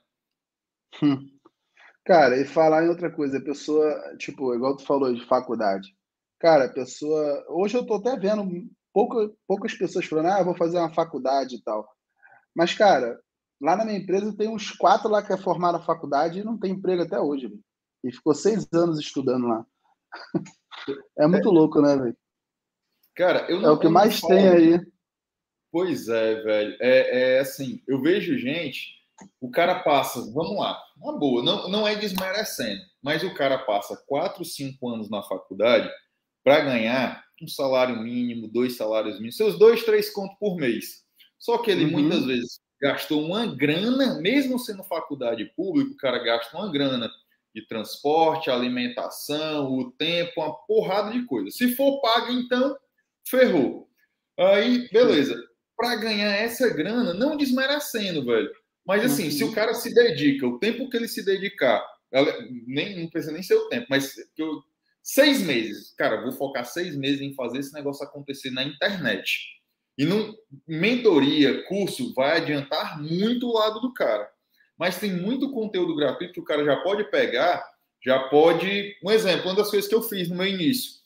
[1.02, 1.30] Hum.
[2.06, 5.95] Cara, e falar em outra coisa, a pessoa, tipo, igual tu falou de faculdade.
[6.39, 7.45] Cara, a pessoa.
[7.49, 8.45] Hoje eu tô até vendo
[8.93, 11.88] pouca, poucas pessoas falando, ah, vou fazer uma faculdade e tal.
[12.54, 13.19] Mas, cara,
[13.62, 16.60] lá na minha empresa tem uns quatro lá que é formaram a faculdade e não
[16.60, 17.47] tem emprego até hoje.
[17.47, 17.63] Véio.
[18.04, 19.65] E ficou seis anos estudando lá.
[21.17, 21.52] é muito é.
[21.52, 22.17] louco, né, velho?
[23.15, 23.69] Cara, eu não.
[23.69, 24.34] É o que mais falo.
[24.34, 24.80] tem aí.
[25.71, 26.78] Pois é, velho.
[26.80, 29.04] É, é assim, eu vejo gente
[29.39, 34.02] o cara passa, vamos lá, uma boa, não, não é desmerecendo, mas o cara passa
[34.08, 35.89] quatro, cinco anos na faculdade
[36.43, 41.04] para ganhar um salário mínimo, dois salários mínimos, seus dois, três contos por mês.
[41.39, 41.91] Só que ele uhum.
[41.91, 47.10] muitas vezes gastou uma grana, mesmo sendo faculdade pública, o cara gasta uma grana
[47.54, 51.52] de transporte, alimentação, o tempo, uma porrada de coisa.
[51.52, 52.76] Se for pago, então,
[53.29, 53.89] ferrou.
[54.38, 55.36] Aí, beleza.
[55.75, 58.51] Para ganhar essa grana, não desmerecendo, velho.
[58.86, 61.83] Mas assim, se o cara se dedica, o tempo que ele se dedicar,
[62.67, 64.62] nem, não precisa nem ser o tempo, mas eu,
[65.01, 69.53] seis meses, cara, vou focar seis meses em fazer esse negócio acontecer na internet.
[69.97, 70.36] E não,
[70.67, 74.29] mentoria, curso, vai adiantar muito o lado do cara.
[74.77, 77.63] Mas tem muito conteúdo gratuito que o cara já pode pegar,
[78.03, 78.97] já pode.
[79.03, 81.03] Um exemplo, uma das coisas que eu fiz no meu início.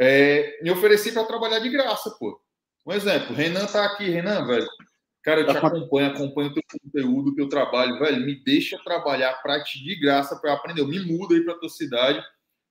[0.00, 2.40] É, me ofereci para trabalhar de graça, pô.
[2.86, 4.68] Um exemplo, Renan tá aqui, Renan, velho.
[5.22, 8.24] Cara, eu te acompanho, acompanho o teu conteúdo, o teu trabalho, velho.
[8.24, 10.80] Me deixa trabalhar para ti de graça para aprender.
[10.80, 12.22] Eu me muda aí para tua cidade,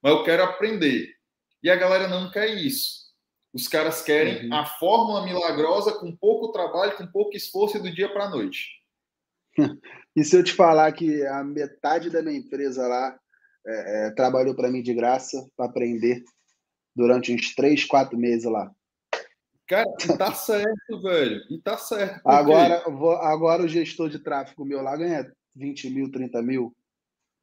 [0.01, 1.13] mas eu quero aprender.
[1.61, 3.07] E a galera não quer isso.
[3.53, 4.53] Os caras querem uhum.
[4.55, 8.69] a fórmula milagrosa com pouco trabalho, com pouco esforço e do dia para a noite.
[10.15, 13.15] E se eu te falar que a metade da minha empresa lá
[13.67, 16.23] é, é, trabalhou para mim de graça para aprender
[16.97, 18.71] durante uns três, quatro meses lá.
[19.67, 19.85] Cara,
[20.17, 21.41] tá certo, velho.
[21.51, 22.21] E tá certo.
[22.25, 22.83] Agora,
[23.21, 26.75] agora o gestor de tráfego meu lá ganha 20 mil, 30 mil.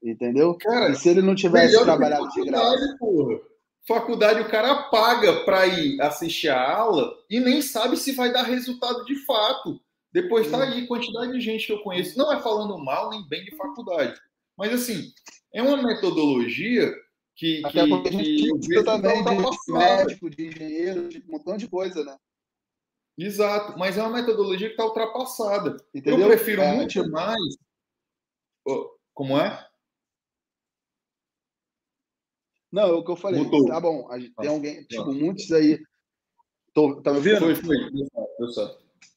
[0.02, 0.54] Entendeu?
[0.56, 2.96] Cara, e se ele não tivesse trabalhado de graça.
[2.98, 3.38] Porra.
[3.86, 8.42] Faculdade, o cara paga para ir assistir a aula e nem sabe se vai dar
[8.42, 9.78] resultado de fato.
[10.10, 12.18] Depois tá aí, quantidade de gente que eu conheço.
[12.18, 14.18] Não é falando mal nem bem de faculdade.
[14.56, 15.12] Mas assim,
[15.52, 16.94] é uma metodologia
[17.34, 21.32] que, Até que, porque a gente precisa também de, de médico, de engenheiro, de um
[21.32, 22.16] montão de coisa, né?
[23.18, 25.76] Exato, mas é uma metodologia que está ultrapassada.
[25.94, 26.20] Entendeu?
[26.20, 27.10] Eu prefiro é, muito tipo...
[27.10, 27.40] mais.
[29.12, 29.68] Como é?
[32.72, 33.40] Não, é o que eu falei.
[33.42, 33.66] Mudou.
[33.66, 34.08] Tá bom,
[34.40, 35.80] tem alguém, tipo, muitos aí.
[36.72, 37.38] Tô, tá me ouvindo?
[37.38, 37.76] Foi, foi.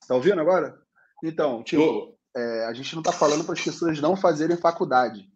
[0.08, 0.80] Tá ouvindo agora?
[1.23, 5.27] Então, tipo, é, a gente não tá falando para as pessoas não fazerem faculdade.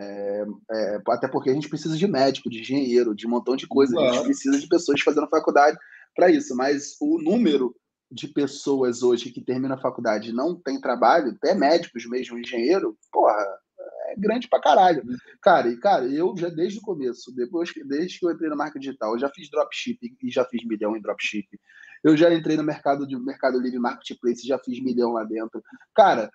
[0.00, 3.66] É, é, até porque a gente precisa de médico, de engenheiro, de um montão de
[3.66, 3.96] coisas.
[3.96, 5.76] A gente precisa de pessoas fazendo faculdade
[6.14, 6.54] para isso.
[6.54, 7.74] Mas o número
[8.10, 12.96] de pessoas hoje que terminam a faculdade e não tem trabalho, até médicos mesmo, engenheiro,
[13.12, 13.44] porra,
[14.06, 15.02] é grande pra caralho.
[15.42, 18.78] Cara, e cara, eu já desde o começo, depois desde que eu entrei na marca
[18.78, 21.48] digital, eu já fiz dropship e já fiz milhão em dropship.
[22.02, 25.62] Eu já entrei no mercado de Mercado Livre Marketplace, já fiz milhão lá dentro.
[25.94, 26.30] Cara,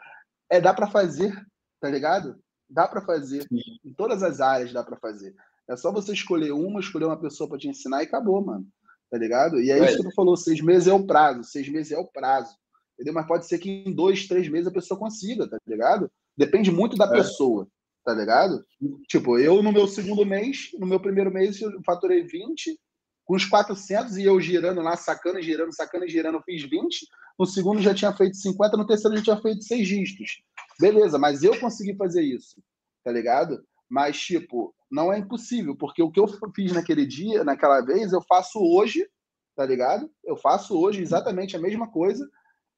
[0.50, 1.34] é dá para fazer,
[1.80, 2.38] tá ligado?
[2.70, 3.44] Dá para fazer.
[3.44, 3.62] Sim.
[3.86, 5.36] Em todas as áreas dá para fazer.
[5.70, 8.66] É só você escolher uma, escolher uma pessoa para te ensinar e acabou, mano.
[9.10, 9.60] Tá ligado?
[9.62, 9.86] E aí, é.
[9.86, 11.44] isso que tu falou, seis meses é o prazo.
[11.44, 12.56] Seis meses é o prazo.
[12.94, 13.14] Entendeu?
[13.14, 16.12] Mas pode ser que em dois, três meses a pessoa consiga, tá ligado?
[16.38, 17.12] Depende muito da é.
[17.12, 17.68] pessoa,
[18.04, 18.64] tá ligado?
[19.08, 22.78] Tipo, eu no meu segundo mês, no meu primeiro mês, eu faturei 20,
[23.26, 27.08] com os 400 e eu girando lá, sacando, girando, sacando girando, eu fiz 20.
[27.38, 30.44] No segundo já tinha feito 50, no terceiro já tinha feito seis dígitos.
[30.80, 32.62] Beleza, mas eu consegui fazer isso,
[33.04, 33.64] tá ligado?
[33.90, 38.22] Mas, tipo, não é impossível, porque o que eu fiz naquele dia, naquela vez, eu
[38.22, 39.08] faço hoje,
[39.56, 40.10] tá ligado?
[40.24, 42.28] Eu faço hoje exatamente a mesma coisa.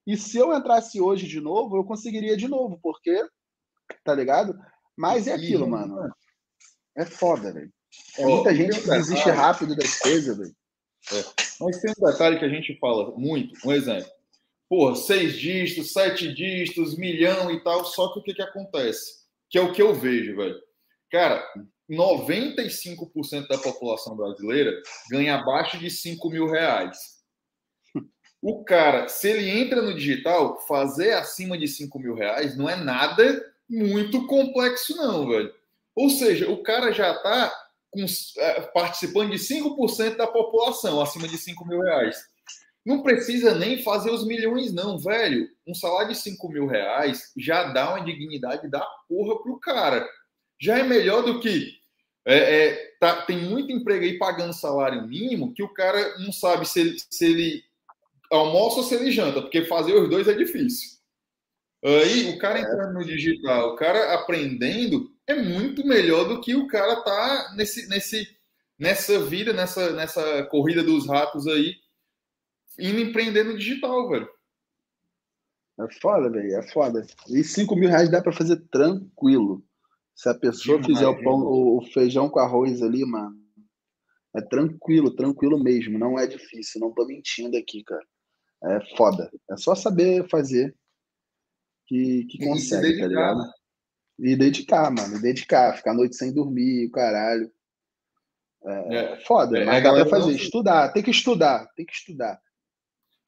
[0.07, 3.27] E se eu entrasse hoje de novo, eu conseguiria de novo, porque,
[4.03, 4.57] tá ligado?
[4.97, 5.97] Mas é aquilo, mano.
[6.95, 7.71] É foda, velho.
[8.17, 10.55] É muita gente que desiste rápido das coisas, velho.
[11.11, 11.23] É.
[11.59, 13.57] Mas tem um detalhe que a gente fala muito.
[13.65, 14.14] Um exemplo
[14.69, 17.85] pô, seis dígitos, sete dígitos, milhão e tal.
[17.85, 19.25] Só que o que, que acontece?
[19.49, 20.61] Que é o que eu vejo, velho.
[21.11, 21.43] Cara,
[21.89, 24.71] 95% da população brasileira
[25.09, 27.15] ganha abaixo de 5 mil reais.
[28.41, 32.75] O cara, se ele entra no digital, fazer acima de 5 mil reais não é
[32.75, 35.51] nada muito complexo, não, velho.
[35.95, 37.51] Ou seja, o cara já está
[38.37, 42.17] é, participando de 5% da população acima de 5 mil reais.
[42.85, 45.49] Não precisa nem fazer os milhões, não, velho.
[45.65, 50.07] Um salário de 5 mil reais já dá uma dignidade da porra pro cara.
[50.61, 51.79] Já é melhor do que.
[52.27, 56.67] É, é, tá, tem muito emprego aí pagando salário mínimo que o cara não sabe
[56.67, 57.63] se ele, se ele
[58.31, 60.95] almoça ou se ele janta, porque fazer os dois é difícil.
[61.83, 66.67] Aí o cara entrando no digital, o cara aprendendo, é muito melhor do que o
[66.67, 68.27] cara tá nesse, nesse,
[68.77, 71.75] nessa vida, nessa, nessa corrida dos ratos aí,
[72.79, 74.29] indo empreender no digital, velho.
[75.79, 77.05] É foda, velho, é foda.
[77.29, 79.63] E 5 mil reais dá para fazer tranquilo.
[80.15, 83.35] Se a pessoa Demais, fizer o, pão, o, feijão com arroz ali, mano,
[84.33, 85.99] é tranquilo, tranquilo mesmo.
[85.99, 88.05] Não é difícil, não tô mentindo aqui, cara.
[88.63, 89.29] É foda.
[89.51, 90.73] É só saber fazer
[91.85, 93.41] que, que consegue, tá ligado?
[94.17, 95.17] E dedicar, mano.
[95.17, 97.51] E dedicar, ficar a noite sem dormir, o caralho.
[98.65, 100.31] É, é foda, é, mas dá pra fazer.
[100.31, 100.37] Não...
[100.37, 102.41] Estudar, tem que estudar, tem que estudar.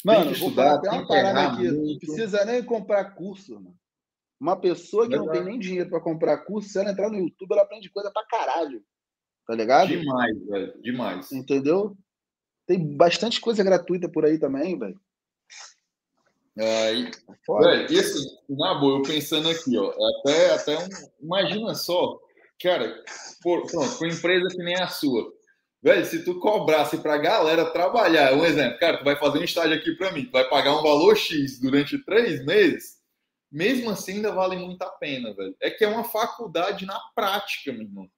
[0.05, 1.71] Mano, tem que vou estudar, até uma parada aqui.
[1.71, 1.85] Muito.
[1.85, 3.75] Não precisa nem comprar curso, mano.
[4.39, 7.51] Uma pessoa que não tem nem dinheiro para comprar curso, se ela entrar no YouTube,
[7.51, 8.83] ela aprende coisa pra caralho.
[9.47, 9.87] Tá ligado?
[9.87, 10.81] Demais, velho.
[10.81, 11.31] Demais.
[11.31, 11.97] Entendeu?
[12.67, 14.99] Tem bastante coisa gratuita por aí também, velho.
[16.55, 17.11] Velho,
[17.91, 20.87] e assim, na boa, eu pensando aqui, ó, até, até um,
[21.21, 22.19] imagina só,
[22.59, 23.03] cara,
[23.43, 25.31] por, pronto, uma empresa que nem a sua,
[25.87, 29.77] velho, se tu cobrasse pra galera trabalhar, um exemplo, cara, tu vai fazer um estágio
[29.77, 32.97] aqui para mim, tu vai pagar um valor X durante três meses,
[33.49, 35.55] mesmo assim ainda vale muito a pena, velho.
[35.61, 38.09] É que é uma faculdade na prática, meu irmão.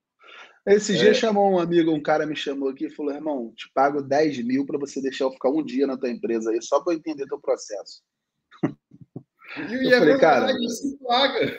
[0.65, 0.97] Esse é.
[0.97, 4.43] dia chamou um amigo, um cara me chamou aqui e falou: irmão, te pago 10
[4.43, 6.97] mil para você deixar eu ficar um dia na tua empresa aí, só para eu
[6.97, 8.01] entender teu processo.
[9.57, 10.51] E eu é falei, cara.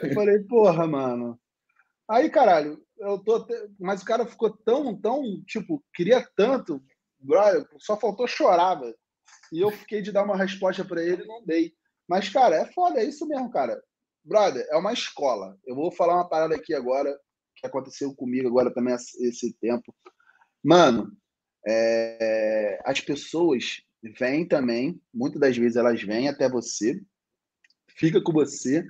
[0.03, 1.39] Eu falei, porra, mano.
[2.09, 3.45] Aí, caralho, eu tô.
[3.79, 6.81] Mas o cara ficou tão, tão, tipo, queria tanto,
[7.19, 8.95] brother, só faltou chorar, velho.
[9.51, 11.73] E eu fiquei de dar uma resposta para ele e não dei.
[12.07, 13.81] Mas, cara, é foda, é isso mesmo, cara.
[14.23, 15.57] Brother, é uma escola.
[15.65, 17.17] Eu vou falar uma parada aqui agora,
[17.55, 19.95] que aconteceu comigo agora também esse tempo.
[20.63, 21.11] Mano,
[21.67, 22.79] é...
[22.85, 23.81] as pessoas
[24.17, 27.01] vêm também, muitas das vezes elas vêm até você,
[27.95, 28.85] fica com você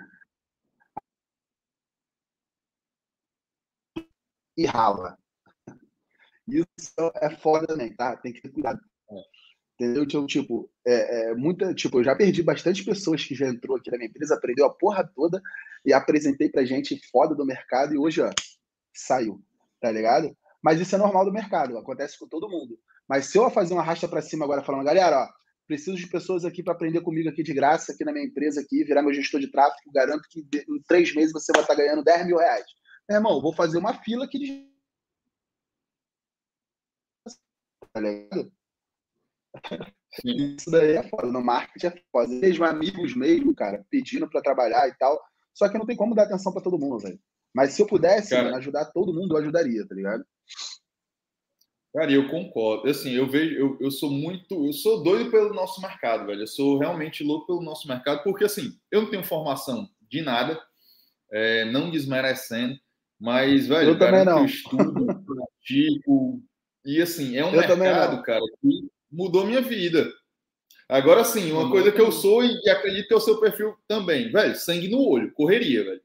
[4.61, 5.17] e rala.
[6.47, 8.15] Isso é foda também, tá?
[8.17, 8.79] Tem que ter cuidado.
[9.75, 10.03] Entendeu?
[10.03, 13.89] Então, tipo, é, é, muita, tipo, eu já perdi bastante pessoas que já entrou aqui
[13.89, 15.41] na minha empresa, aprendeu a porra toda
[15.83, 18.29] e apresentei pra gente foda do mercado e hoje, ó,
[18.93, 19.41] saiu,
[19.79, 20.37] tá ligado?
[20.63, 22.77] Mas isso é normal do mercado, acontece com todo mundo.
[23.09, 25.27] Mas se eu fazer uma racha para cima agora falando, galera, ó,
[25.65, 28.83] preciso de pessoas aqui para aprender comigo aqui de graça, aqui na minha empresa aqui,
[28.83, 32.27] virar meu gestor de tráfego, garanto que em três meses você vai estar ganhando 10
[32.27, 32.65] mil reais.
[33.09, 34.71] Meu irmão, vou fazer uma fila aqui de.
[37.93, 38.51] Tá ligado?
[40.25, 41.27] Isso daí é foda.
[41.27, 42.27] No marketing é foda.
[42.27, 45.21] Mesmo amigos mesmo, cara, pedindo para trabalhar e tal.
[45.53, 47.19] Só que não tem como dar atenção para todo mundo, velho.
[47.53, 50.25] Mas se eu pudesse cara, mano, ajudar todo mundo, eu ajudaria, tá ligado?
[51.93, 52.89] Cara, eu concordo.
[52.89, 56.41] Assim, eu vejo, eu, eu sou muito, eu sou doido pelo nosso mercado, velho.
[56.41, 60.61] Eu sou realmente louco pelo nosso mercado, porque assim, eu não tenho formação de nada,
[61.31, 62.79] é, não desmerecendo,
[63.21, 64.45] mas, velho, eu também não.
[64.45, 66.41] estudo, pratico,
[66.83, 70.11] e assim, é um eu mercado, cara, que mudou minha vida.
[70.89, 74.31] Agora sim, uma coisa que eu sou e acredito que é o seu perfil também,
[74.31, 76.01] velho, sangue no olho, correria, velho.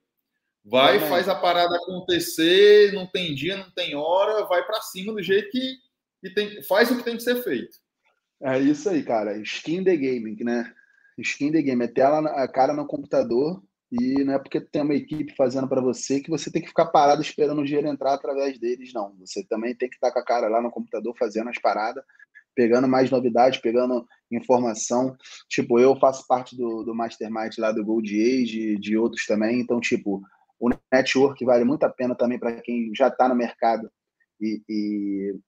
[0.62, 5.22] Vai, faz a parada acontecer, não tem dia, não tem hora, vai para cima do
[5.22, 5.78] jeito que,
[6.20, 7.78] que tem, faz o que tem que ser feito.
[8.42, 9.38] É isso aí, cara.
[9.38, 10.70] Skin the gaming, né?
[11.16, 14.94] Skin the game, é tela a cara no computador e não é porque tem uma
[14.94, 18.58] equipe fazendo para você que você tem que ficar parado esperando o dinheiro entrar através
[18.58, 19.14] deles, não.
[19.20, 22.04] Você também tem que estar com a cara lá no computador fazendo as paradas
[22.56, 25.14] pegando mais novidades, pegando informação.
[25.46, 29.60] Tipo, eu faço parte do, do Mastermind lá do Gold Age, de outros também.
[29.60, 30.22] Então, tipo,
[30.58, 33.90] o network vale muito a pena também para quem já está no mercado
[34.40, 35.38] e, e,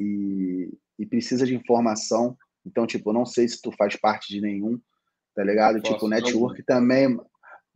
[0.00, 2.34] e, e, precisa de informação.
[2.64, 4.80] Então, tipo, não sei se tu faz parte de nenhum,
[5.38, 5.80] tá ligado?
[5.80, 6.64] Posso, tipo, network não.
[6.64, 7.16] também,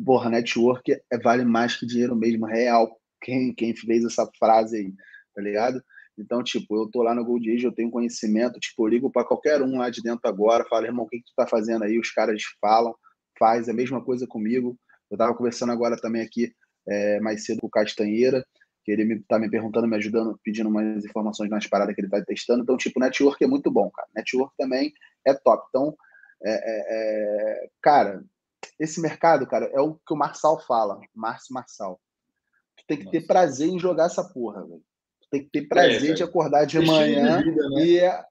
[0.04, 2.90] porra, network é, vale mais que dinheiro mesmo, real.
[3.20, 4.92] Quem, quem fez essa frase aí,
[5.32, 5.80] tá ligado?
[6.18, 9.24] Então, tipo, eu tô lá no Gold Age, eu tenho conhecimento, tipo, eu ligo para
[9.24, 12.00] qualquer um lá de dentro agora, falo, irmão, o que, que tu tá fazendo aí?
[12.00, 12.92] Os caras falam,
[13.38, 14.76] faz a mesma coisa comigo.
[15.08, 16.52] Eu tava conversando agora também aqui
[16.88, 18.44] é, mais cedo com o Castanheira,
[18.84, 22.10] que ele me, tá me perguntando, me ajudando, pedindo mais informações nas paradas que ele
[22.10, 22.64] tá testando.
[22.64, 24.08] Então, tipo, network é muito bom, cara.
[24.16, 24.92] Network também
[25.24, 25.64] é top.
[25.68, 25.96] Então,
[26.44, 28.24] é, é, é cara,
[28.78, 32.00] esse mercado, cara, é o que o Marçal fala, Márcio Marçal.
[32.76, 33.18] Tu tem que Nossa.
[33.18, 34.82] ter prazer em jogar essa porra, velho
[35.32, 37.86] tem que ter prazer é, de acordar de manhã de vida, né?
[37.86, 38.22] e, é,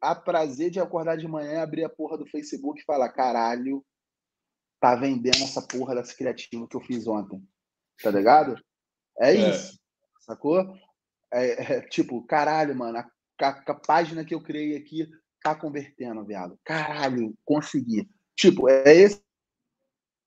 [0.00, 3.84] a prazer de acordar de manhã, abrir a porra do Facebook e falar: caralho,
[4.80, 7.46] tá vendendo essa porra dessa criativa que eu fiz ontem.
[8.02, 8.58] Tá ligado?
[9.20, 9.50] É, é.
[9.50, 9.78] isso.
[10.20, 10.74] Sacou?
[11.30, 13.06] É, é, tipo, caralho, mano, a,
[13.42, 15.06] a, a, página que eu criei aqui
[15.46, 16.58] tá convertendo, viado.
[16.64, 18.10] Caralho, consegui.
[18.34, 19.22] Tipo, é esse.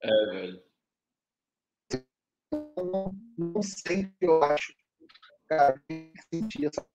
[0.01, 0.63] É, velho.
[2.77, 4.73] Não, não sei eu acho.
[5.49, 6.87] Cara, que sentir essa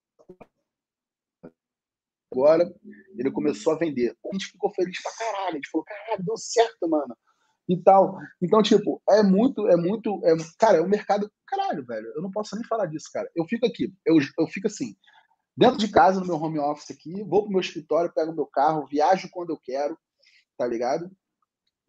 [2.33, 2.65] agora,
[3.17, 4.17] ele começou a vender.
[4.25, 5.53] A gente ficou feliz pra caralho.
[5.53, 7.17] A gente falou, caralho, deu certo, mano.
[7.69, 8.19] E tal.
[8.43, 10.21] Então, tipo, é muito, é muito.
[10.25, 11.31] É, cara, é um mercado.
[11.47, 12.07] Caralho, velho.
[12.17, 13.31] Eu não posso nem falar disso, cara.
[13.37, 14.97] Eu fico aqui, eu, eu fico assim,
[15.57, 18.87] dentro de casa, no meu home office aqui, vou pro meu escritório, pego meu carro,
[18.87, 19.99] viajo quando eu quero,
[20.57, 21.11] tá ligado?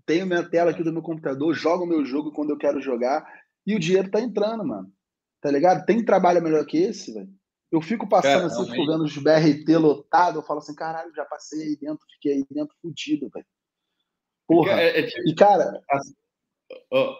[0.05, 3.26] Tenho minha tela aqui do meu computador, jogo meu jogo quando eu quero jogar,
[3.66, 4.91] e o dinheiro tá entrando, mano.
[5.41, 5.86] Tá ligado?
[5.86, 7.30] Tem trabalho melhor que esse, velho.
[7.72, 11.61] Eu fico passando assim, fico vendo os BRT lotado, eu falo assim, caralho, já passei
[11.61, 13.45] aí dentro, fiquei aí dentro fudido, velho.
[14.47, 14.74] Porra.
[14.74, 15.82] É, é, tipo, e, cara.
[15.89, 15.99] A,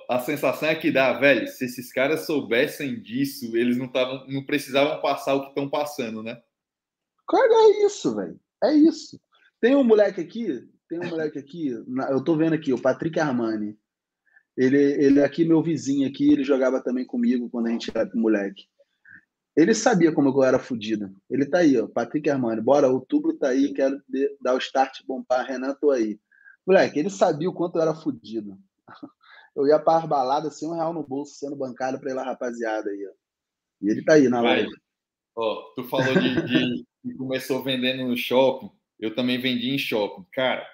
[0.10, 4.46] a, sensação é que dá, velho, se esses caras soubessem disso, eles não, tavam, não
[4.46, 6.42] precisavam passar o que estão passando, né?
[7.28, 8.40] Cara, é isso, velho.
[8.64, 9.20] É isso.
[9.60, 11.70] Tem um moleque aqui, tem um moleque aqui,
[12.10, 13.78] eu tô vendo aqui, o Patrick Armani.
[14.56, 18.10] Ele, ele é aqui, meu vizinho aqui, ele jogava também comigo quando a gente era
[18.14, 18.66] moleque.
[19.56, 21.16] Ele sabia como eu era fodido.
[21.30, 21.88] Ele tá aí, ó.
[21.88, 22.62] Patrick Armani.
[22.62, 24.02] Bora, outubro tá aí, quero
[24.42, 25.46] dar o start bombar.
[25.48, 26.20] Renan, tô aí.
[26.68, 28.58] Moleque, ele sabia o quanto eu era fodido.
[29.56, 32.90] Eu ia para as baladas sem um real no bolso, sendo bancado para lá, rapaziada
[32.90, 33.14] aí, ó.
[33.82, 34.70] E ele tá aí na live.
[35.36, 38.70] Ó, tu falou de, de que começou vendendo no shopping.
[39.00, 40.26] Eu também vendi em shopping.
[40.32, 40.66] Cara,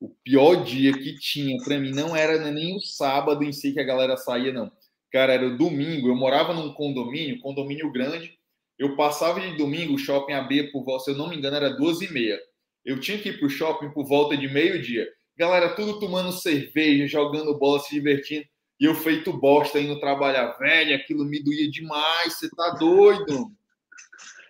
[0.00, 3.80] o pior dia que tinha para mim não era nem o sábado em si que
[3.80, 4.70] a galera saía, não
[5.10, 8.38] Cara, era o domingo, eu morava num condomínio, condomínio grande.
[8.78, 11.70] Eu passava de domingo, o shopping abria por volta, se eu não me engano, era
[11.70, 12.38] duas e meia.
[12.84, 15.08] Eu tinha que ir para o shopping por volta de meio-dia.
[15.38, 18.44] Galera, tudo tomando cerveja, jogando bola, se divertindo.
[18.80, 20.58] E eu feito bosta indo trabalhar.
[20.58, 23.52] Velho, aquilo me doía demais, você tá doido?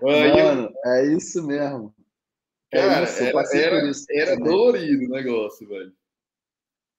[0.01, 0.91] Mano, eu...
[0.93, 1.95] é isso mesmo.
[2.72, 5.93] É Cara, isso, era, era, era dolorido o negócio, velho.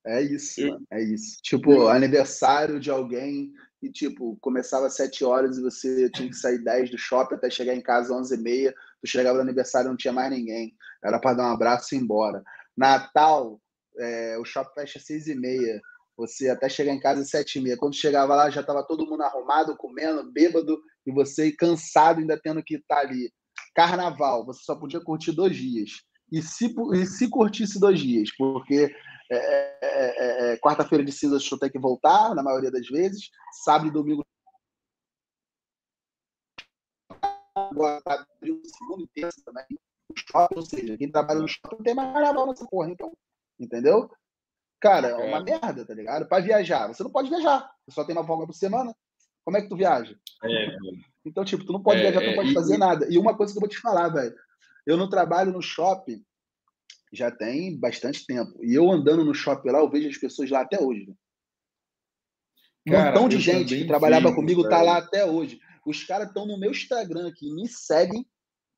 [0.05, 1.39] É isso, mano, é isso.
[1.41, 6.59] Tipo, aniversário de alguém e, tipo, começava às 7 horas e você tinha que sair
[6.59, 8.71] 10 do shopping até chegar em casa às 11h30.
[9.01, 10.75] Tu chegava no aniversário e não tinha mais ninguém.
[11.03, 12.43] Era para dar um abraço e ir embora.
[12.75, 13.59] Natal,
[13.99, 15.79] é, o shopping fecha às 6h30.
[16.17, 17.77] Você até chegar em casa às 7h30.
[17.77, 22.63] Quando chegava lá, já estava todo mundo arrumado, comendo, bêbado, e você cansado, ainda tendo
[22.63, 23.31] que estar tá ali.
[23.75, 25.91] Carnaval, você só podia curtir dois dias.
[26.31, 28.93] E se, e se curtisse dois dias, porque
[29.31, 33.29] é é, é, é, quarta-feira de cinzas eu tenho que voltar, na maioria das vezes.
[33.63, 34.25] Sábado e domingo.
[37.55, 39.65] Agora abriu segunda e terça também.
[40.15, 43.15] Shopping, ou seja, quem trabalha no shopping tem mais carnaval nessa porra, então.
[43.59, 44.09] Entendeu?
[44.79, 46.27] Cara, é uma merda, tá ligado?
[46.27, 47.69] Para viajar, você não pode viajar.
[47.85, 48.95] Você só tem uma folga por semana.
[49.43, 50.15] Como é que tu viaja?
[50.43, 50.77] É,
[51.25, 53.07] então, tipo, tu não pode viajar, tu não pode fazer nada.
[53.09, 54.35] E uma coisa que eu vou te falar, velho.
[54.85, 56.23] Eu não trabalho no shopping
[57.11, 58.63] já tem bastante tempo.
[58.63, 61.13] E eu andando no shopping lá, eu vejo as pessoas lá até hoje.
[62.87, 65.59] Um montão de gente que trabalhava vi, comigo tá lá até hoje.
[65.85, 68.25] Os caras estão no meu Instagram aqui, me seguem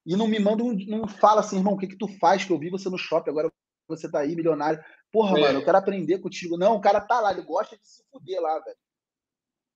[0.05, 2.59] e não me mandam, não fala assim, irmão, o que que tu faz que eu
[2.59, 3.51] vi você no shopping, agora
[3.97, 4.83] você tá aí, milionário.
[5.11, 5.41] Porra, é.
[5.41, 6.57] mano, eu quero aprender contigo.
[6.57, 8.77] Não, o cara tá lá, ele gosta de se fuder lá, velho.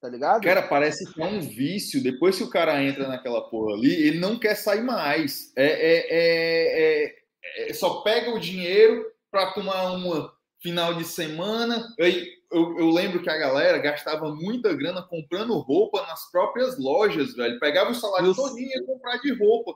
[0.01, 0.43] Tá ligado?
[0.43, 2.03] Cara, parece que é um vício.
[2.03, 5.51] Depois que o cara entra naquela porra ali, ele não quer sair mais.
[5.55, 7.25] É, é, é, é
[7.57, 11.93] é, só pega o dinheiro para tomar uma final de semana.
[11.97, 17.35] Eu, eu, eu, lembro que a galera gastava muita grana comprando roupa nas próprias lojas,
[17.35, 17.59] velho.
[17.59, 19.73] Pegava o salário todinho e ia comprar de roupa.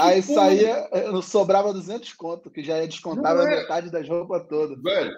[0.00, 3.60] Aí porra, saía, não sobrava 200 conto, que já ia descontar a é.
[3.60, 4.80] metade das roupas todas.
[4.82, 5.14] Velho,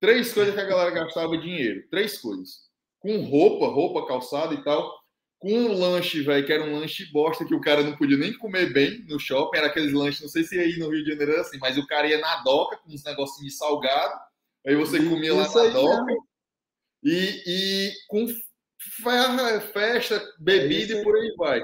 [0.00, 1.88] três coisas que a galera gastava dinheiro.
[1.90, 2.62] Três coisas.
[2.98, 5.02] Com roupa, roupa, calçada e tal
[5.42, 8.32] com um lanche, velho, que era um lanche bosta, que o cara não podia nem
[8.32, 11.32] comer bem no shopping, era aqueles lanches, não sei se aí no Rio de Janeiro
[11.32, 14.20] era assim, mas o cara ia na doca com uns negocinhos de salgado,
[14.64, 16.14] aí você comia lá na doca,
[17.02, 18.28] e, e com
[19.72, 21.60] festa, bebida é e por aí vai.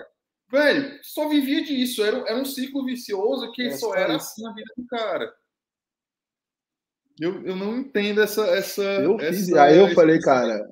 [0.50, 4.52] Velho, só vivia disso, era, era um ciclo vicioso que é só era assim na
[4.54, 5.32] vida do cara.
[7.20, 8.46] Eu, eu não entendo essa.
[8.46, 10.66] essa eu essa, fiz, aí eu falei, cara,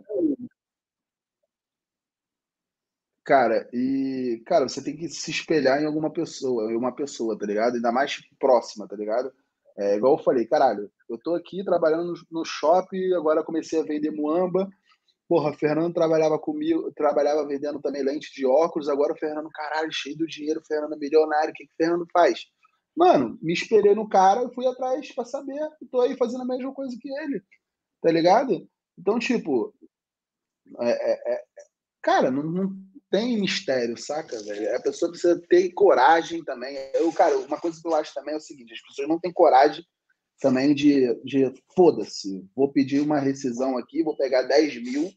[3.26, 7.44] Cara, e, cara, você tem que se espelhar em alguma pessoa, em uma pessoa, tá
[7.44, 7.74] ligado?
[7.74, 9.32] Ainda mais próxima, tá ligado?
[9.76, 13.82] É, igual eu falei, caralho, eu tô aqui trabalhando no, no shopping, agora comecei a
[13.82, 14.70] vender muamba.
[15.28, 20.16] Porra, Fernando trabalhava comigo, trabalhava vendendo também lente de óculos, agora o Fernando, caralho, cheio
[20.16, 22.44] do dinheiro, Fernando é milionário, o que, que o Fernando faz?
[22.96, 25.60] Mano, me esperei no cara, fui atrás para saber,
[25.90, 27.42] tô aí fazendo a mesma coisa que ele,
[28.00, 28.68] tá ligado?
[28.96, 29.74] Então, tipo,
[30.80, 31.44] é, é, é,
[32.00, 32.76] cara, não, não,
[33.10, 34.76] tem mistério, saca, velho?
[34.76, 36.76] A pessoa precisa ter coragem também.
[36.94, 39.32] Eu, cara, uma coisa que eu acho também é o seguinte: as pessoas não têm
[39.32, 39.84] coragem
[40.40, 45.10] também de, de foda-se, vou pedir uma rescisão aqui, vou pegar 10 mil,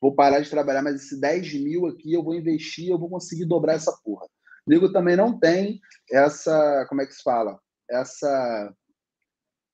[0.00, 3.44] vou parar de trabalhar, mas esse 10 mil aqui eu vou investir, eu vou conseguir
[3.44, 4.26] dobrar essa porra.
[4.66, 7.58] O nego também não tem essa, como é que se fala?
[7.90, 8.74] Essa,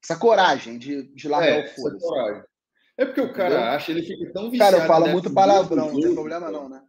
[0.02, 2.46] essa coragem de, de largar é, o foda
[2.96, 3.70] É porque o cara Entendeu?
[3.70, 4.72] acha, ele fica tão viciado.
[4.72, 6.82] Cara, eu falo muito palavrão, não tem problema não, né?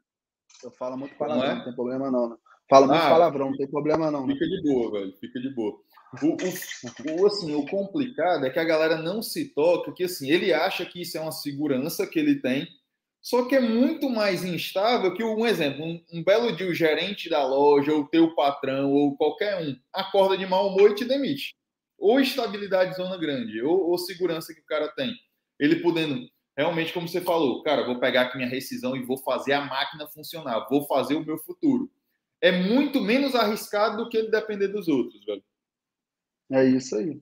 [0.64, 1.56] Eu falo muito palavrão, não, é?
[1.58, 2.30] não tem problema não.
[2.30, 2.36] Né?
[2.70, 4.28] Falo muito ah, palavrão, não tem problema não.
[4.28, 4.34] Né?
[4.34, 5.82] Fica de boa, velho, fica de boa.
[6.22, 10.32] O, o, o, assim, o complicado é que a galera não se toca, que assim,
[10.32, 12.68] ele acha que isso é uma segurança que ele tem,
[13.22, 17.30] só que é muito mais instável que um exemplo, um, um belo dia o gerente
[17.30, 21.06] da loja, ou o teu patrão, ou qualquer um, acorda de mau humor e te
[21.06, 21.54] demite.
[21.98, 25.14] Ou estabilidade zona grande, ou, ou segurança que o cara tem.
[25.60, 29.54] Ele podendo, realmente, como você falou, cara, vou pegar aqui minha rescisão e vou fazer
[29.54, 31.92] a máquina funcionar, vou fazer o meu futuro.
[32.42, 35.44] É muito menos arriscado do que ele depender dos outros, velho.
[36.52, 37.22] É isso aí.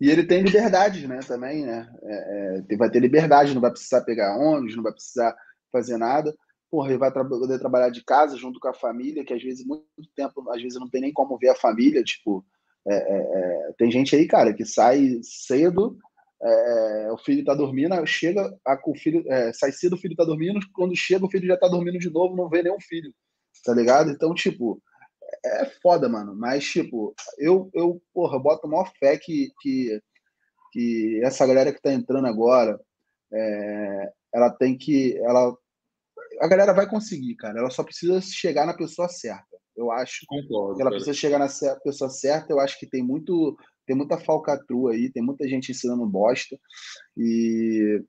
[0.00, 1.92] E ele tem liberdade, né, também, né?
[2.02, 5.36] É, é, vai ter liberdade, não vai precisar pegar ônibus, não vai precisar
[5.72, 6.34] fazer nada.
[6.70, 9.66] Porra, ele vai tra poder trabalhar de casa junto com a família, que às vezes,
[9.66, 9.84] muito
[10.14, 12.02] tempo, às vezes não tem nem como ver a família.
[12.04, 12.44] Tipo,
[12.86, 15.98] é, é, é tem gente aí, cara, que sai cedo,
[16.40, 20.60] é, o filho tá dormindo, chega, a, o filho sai cedo, o filho tá dormindo,
[20.74, 23.12] quando chega, o filho já tá dormindo de novo, não vê nenhum filho,
[23.64, 24.10] tá ligado?
[24.10, 24.80] Então, tipo,
[25.44, 26.34] é foda, mano.
[26.34, 30.00] Mas, tipo, eu, eu porra, boto maior fé que, que,
[30.72, 32.80] que essa galera que tá entrando agora,
[33.32, 35.16] é, ela tem que.
[35.18, 35.56] Ela,
[36.40, 37.58] a galera vai conseguir, cara.
[37.58, 39.58] Ela só precisa chegar na pessoa certa.
[39.76, 41.02] Eu acho Concordo, que ela cara.
[41.02, 41.48] precisa chegar na
[41.82, 42.52] pessoa certa.
[42.52, 46.58] Eu acho que tem muito tem muita falcatrua aí, tem muita gente ensinando bosta.
[47.16, 48.02] E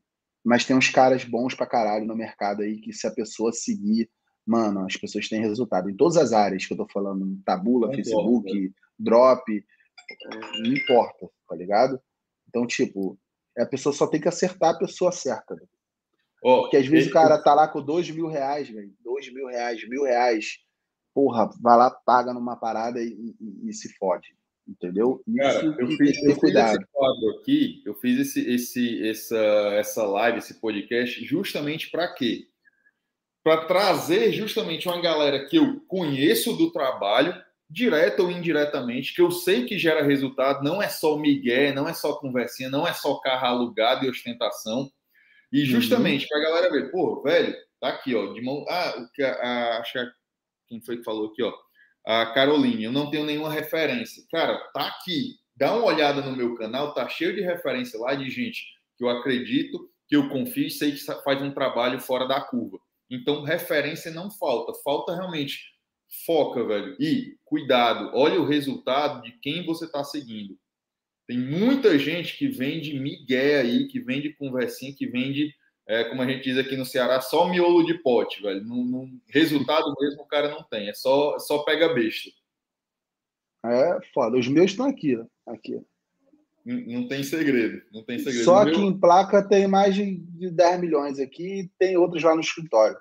[0.43, 4.09] mas tem uns caras bons pra caralho no mercado aí que se a pessoa seguir
[4.49, 7.93] mano, as pessoas têm resultado em todas as áreas que eu tô falando, tabula, não
[7.93, 8.75] Facebook, importa.
[8.97, 9.65] drop,
[10.63, 12.01] não importa, tá ligado?
[12.47, 13.15] Então, tipo,
[13.55, 15.55] a pessoa só tem que acertar a pessoa certa.
[16.41, 17.11] Oh, Porque às vezes ele...
[17.11, 20.57] o cara tá lá com dois mil reais, velho, dois mil reais, mil reais,
[21.13, 24.35] porra, vai lá, paga numa parada e, e, e se fode.
[24.67, 25.23] Entendeu?
[25.37, 29.37] Cara, Isso eu fiz, eu fiz esse quadro aqui, eu fiz esse, esse, essa,
[29.75, 32.47] essa live, esse podcast, justamente para quê?
[33.49, 37.33] Para trazer justamente uma galera que eu conheço do trabalho,
[37.67, 41.93] direto ou indiretamente, que eu sei que gera resultado, não é só migué, não é
[41.95, 44.91] só conversinha, não é só carro alugado e ostentação.
[45.51, 45.65] E uhum.
[45.65, 46.27] justamente uhum.
[46.29, 48.63] para a galera ver, pô, velho, tá aqui, ó, de mão.
[48.69, 49.81] Ah, o que a,
[50.67, 51.51] quem foi que falou aqui, ó?
[52.05, 54.23] A Caroline, eu não tenho nenhuma referência.
[54.31, 55.37] Cara, tá aqui.
[55.55, 58.61] Dá uma olhada no meu canal, tá cheio de referência lá de gente
[58.95, 62.77] que eu acredito, que eu confio e sei que faz um trabalho fora da curva.
[63.09, 64.73] Então, referência não falta.
[64.83, 65.63] Falta realmente
[66.25, 66.95] foca, velho.
[66.99, 70.57] E cuidado, olha o resultado de quem você está seguindo.
[71.27, 75.53] Tem muita gente que vende migué aí, que vende conversinha, que vende,
[75.87, 78.63] é, como a gente diz aqui no Ceará, só miolo de pote, velho.
[78.65, 82.31] No, no resultado mesmo o cara não tem, é só, só pega besta.
[83.63, 84.37] É foda.
[84.37, 85.79] Os meus estão aqui, aqui.
[86.65, 88.43] Não tem segredo, não tem segredo.
[88.43, 92.41] Só que em placa tem mais de 10 milhões aqui e tem outros lá no
[92.41, 92.97] escritório.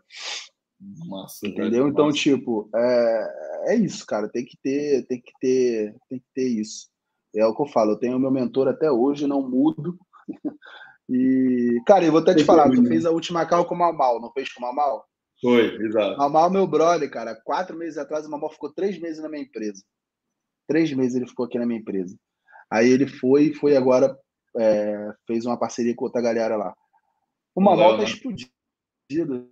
[0.80, 1.70] Massa, entendeu?
[1.70, 2.18] Velho, então, massa.
[2.18, 4.28] tipo, é, é isso, cara.
[4.28, 6.88] Tem que ter, tem que ter, tem que ter isso.
[7.34, 7.92] É o que eu falo.
[7.92, 9.98] Eu tenho meu mentor até hoje, não mudo.
[11.10, 14.20] E, cara, eu vou até te falar, tu fez a última cal com o Mamal,
[14.20, 15.06] não fez com o Mamal?
[15.40, 16.18] Foi, exato.
[16.18, 19.82] Mamal, meu brother, cara, quatro meses atrás, o Mamal ficou três meses na minha empresa.
[20.66, 22.14] Três meses ele ficou aqui na minha empresa.
[22.70, 24.18] Aí ele foi, foi agora,
[24.56, 26.74] é, fez uma parceria com outra galera lá.
[27.54, 28.04] Uma Não, volta né?
[28.04, 29.48] explodida.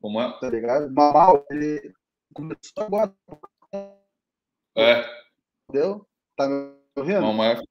[0.00, 0.40] Como é?
[0.40, 0.90] Tá ligado?
[0.92, 1.92] Mal, ele
[2.32, 3.14] começou agora.
[4.76, 5.04] É.
[5.68, 6.06] Entendeu?
[6.36, 7.20] Tá me ouvindo?
[7.20, 7.62] Não, mas...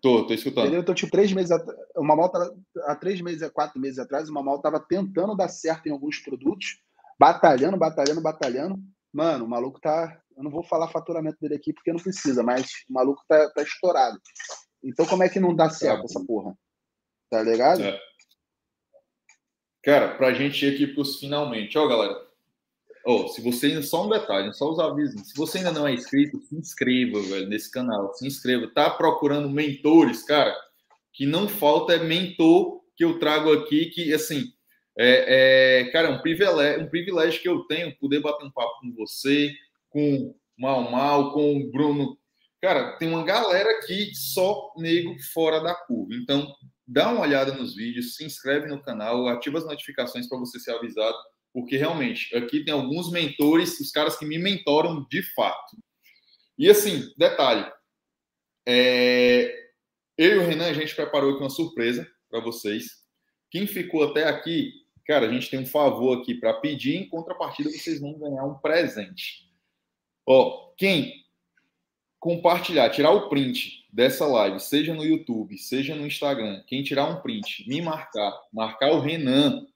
[0.00, 0.64] Tô, tô escutando.
[0.64, 0.82] Entendeu?
[0.82, 4.32] Então, tipo, três meses atrás, o Mamal tava, há três meses, quatro meses atrás, o
[4.34, 6.78] Mamal tava tentando dar certo em alguns produtos,
[7.18, 8.78] batalhando, batalhando, batalhando.
[9.14, 12.66] Mano, o maluco tá eu não vou falar faturamento dele aqui porque não precisa, mas
[12.88, 14.20] o maluco tá, tá estourado.
[14.82, 16.04] Então como é que não dá certo tá.
[16.04, 16.56] essa porra?
[17.30, 17.82] Tá ligado?
[17.82, 18.00] É.
[19.82, 21.78] Cara, pra gente ir aqui pros finalmente.
[21.78, 22.24] Ó, galera.
[23.06, 25.28] Oh, se você ainda, só um detalhe, só os avisos.
[25.28, 28.14] Se você ainda não é inscrito, se inscreva, velho, nesse canal.
[28.14, 28.66] Se inscreva.
[28.74, 30.56] Tá procurando mentores, cara?
[31.12, 34.52] Que não falta é mentor que eu trago aqui, que assim,
[34.96, 38.80] é, é, cara, é um privilégio, um privilégio que eu tenho poder bater um papo
[38.80, 39.52] com você,
[39.88, 42.16] com Mal Mal, com o Bruno.
[42.62, 46.14] Cara, tem uma galera aqui só nego fora da curva.
[46.14, 46.54] Então,
[46.86, 50.72] dá uma olhada nos vídeos, se inscreve no canal, ativa as notificações para você ser
[50.72, 51.16] avisado,
[51.52, 55.76] porque realmente aqui tem alguns mentores, os caras que me mentoram de fato.
[56.56, 57.70] E assim, detalhe,
[58.66, 59.52] é...
[60.16, 62.84] eu e o Renan, a gente preparou aqui uma surpresa para vocês.
[63.50, 64.72] Quem ficou até aqui,
[65.06, 68.54] cara, a gente tem um favor aqui para pedir, em contrapartida vocês vão ganhar um
[68.54, 69.48] presente.
[70.26, 71.24] Ó, quem
[72.18, 77.20] compartilhar, tirar o print dessa live, seja no YouTube, seja no Instagram, quem tirar um
[77.20, 79.66] print, me marcar, marcar o Renan,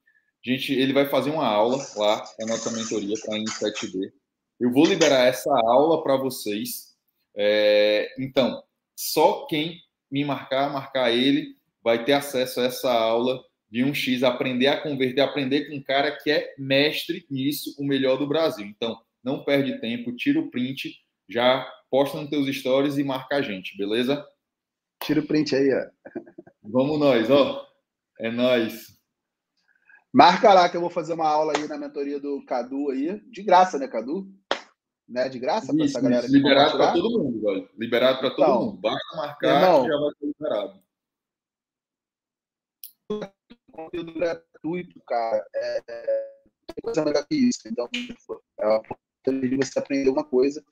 [0.42, 4.10] gente, ele vai fazer uma aula lá na nossa mentoria para a 7D.
[4.58, 6.96] Eu vou liberar essa aula para vocês.
[7.36, 8.62] É, então,
[8.96, 14.68] só quem me marcar, marcar ele, vai ter acesso a essa aula de 1x, aprender
[14.68, 18.66] a converter, aprender com um cara que é mestre nisso, o melhor do Brasil.
[18.66, 20.96] Então, não perde tempo, tira o print,
[21.28, 24.26] já posta nos teus stories e marca a gente, beleza?
[25.02, 25.86] Tira o print aí, ó.
[26.62, 27.66] Vamos nós, ó.
[28.18, 28.98] É nós.
[30.12, 33.42] Marca lá que eu vou fazer uma aula aí na mentoria do Cadu aí, de
[33.42, 34.26] graça, né, Cadu?
[35.06, 36.26] Né, de graça para essa galera.
[36.26, 37.70] Liberado para todo mundo, velho.
[37.78, 38.80] Liberado para todo então, mundo.
[38.80, 40.82] Basta marcar irmão, que já vai ser liberado.
[43.78, 45.46] Conteúdo gratuito, cara.
[45.54, 45.80] É,
[46.66, 47.60] tem coisa melhor que isso.
[47.66, 47.88] Então,
[48.58, 50.62] é uma oportunidade de você aprender uma coisa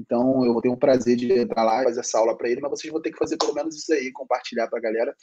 [0.00, 2.60] então, eu vou ter um prazer de entrar lá e fazer essa aula para ele,
[2.60, 5.14] mas vocês vão ter que fazer pelo menos isso aí, compartilhar para a galera,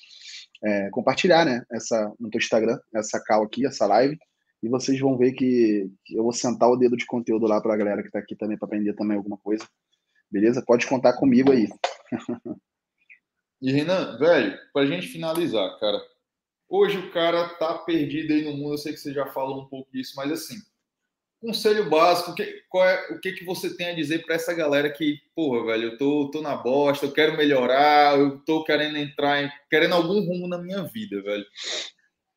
[0.63, 4.17] é, compartilhar, né, essa, no teu Instagram, essa cal aqui, essa live,
[4.61, 7.73] e vocês vão ver que, que eu vou sentar o dedo de conteúdo lá para
[7.73, 9.67] a galera que está aqui também, para aprender também alguma coisa,
[10.29, 10.63] beleza?
[10.65, 11.67] Pode contar comigo aí.
[13.61, 15.99] e Renan, velho, para a gente finalizar, cara,
[16.70, 19.68] hoje o cara tá perdido aí no mundo, eu sei que você já falou um
[19.68, 20.55] pouco disso, mas assim,
[21.39, 25.20] conselho básico, que, é, o que, que você tem a dizer para essa galera que,
[25.36, 29.51] porra, velho, eu tô, tô na bosta, eu quero melhorar, eu tô querendo entrar, em,
[29.70, 31.45] querendo algum rumo na minha vida, velho.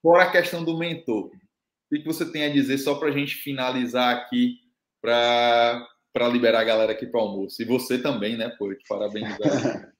[0.02, 1.26] Fora a questão do mentor.
[1.26, 1.30] O
[1.94, 4.58] que, que você tem a dizer só para a gente finalizar aqui,
[5.02, 5.88] para
[6.30, 7.60] liberar a galera aqui para almoço?
[7.60, 9.38] E você também, né, pô, te parabenizar.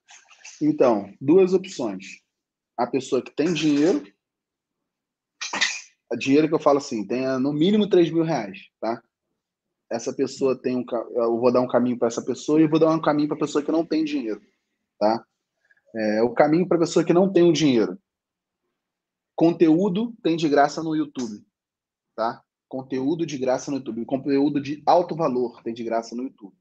[0.62, 2.06] então, duas opções.
[2.78, 4.04] A pessoa que tem dinheiro
[6.16, 9.02] dinheiro que eu falo assim, tenha no mínimo 3 mil reais, tá?
[9.90, 10.84] Essa pessoa tem um.
[11.14, 13.40] Eu vou dar um caminho para essa pessoa e vou dar um caminho para a
[13.40, 14.40] pessoa que não tem dinheiro,
[14.98, 15.24] tá?
[15.94, 17.98] É, o caminho para a pessoa que não tem o dinheiro.
[19.34, 21.44] Conteúdo tem de graça no YouTube,
[22.14, 22.42] tá?
[22.68, 24.04] Conteúdo de graça no YouTube.
[24.04, 26.54] Conteúdo de alto valor tem de graça no YouTube,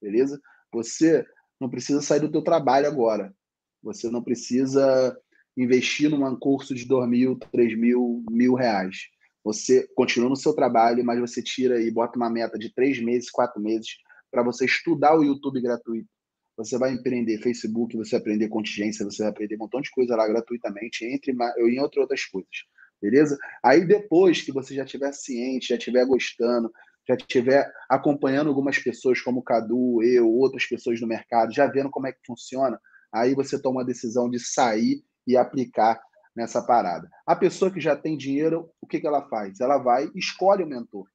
[0.00, 0.40] beleza?
[0.72, 1.24] Você
[1.58, 3.34] não precisa sair do teu trabalho agora.
[3.82, 5.16] Você não precisa
[5.56, 9.08] investir num curso de 2 mil, 3 mil, mil reais.
[9.44, 13.30] Você continua no seu trabalho, mas você tira e bota uma meta de três meses,
[13.30, 13.88] quatro meses,
[14.30, 16.08] para você estudar o YouTube gratuito.
[16.56, 20.16] Você vai empreender Facebook, você vai aprender contingência, você vai aprender um montão de coisa
[20.16, 22.64] lá gratuitamente, entre em outras coisas.
[23.02, 23.36] Beleza?
[23.62, 26.72] Aí depois que você já estiver ciente, já estiver gostando,
[27.06, 31.90] já estiver acompanhando algumas pessoas como o Cadu, eu, outras pessoas no mercado, já vendo
[31.90, 32.80] como é que funciona,
[33.12, 36.00] aí você toma a decisão de sair e aplicar
[36.34, 37.08] nessa parada.
[37.26, 39.60] A pessoa que já tem dinheiro, o que, que ela faz?
[39.60, 41.06] Ela vai escolhe o mentor.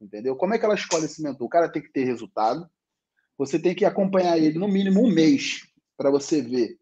[0.00, 0.36] Entendeu?
[0.36, 1.46] Como é que ela escolhe esse mentor?
[1.46, 2.68] O cara tem que ter resultado.
[3.38, 5.62] Você tem que acompanhar ele no mínimo um mês
[5.96, 6.76] para você ver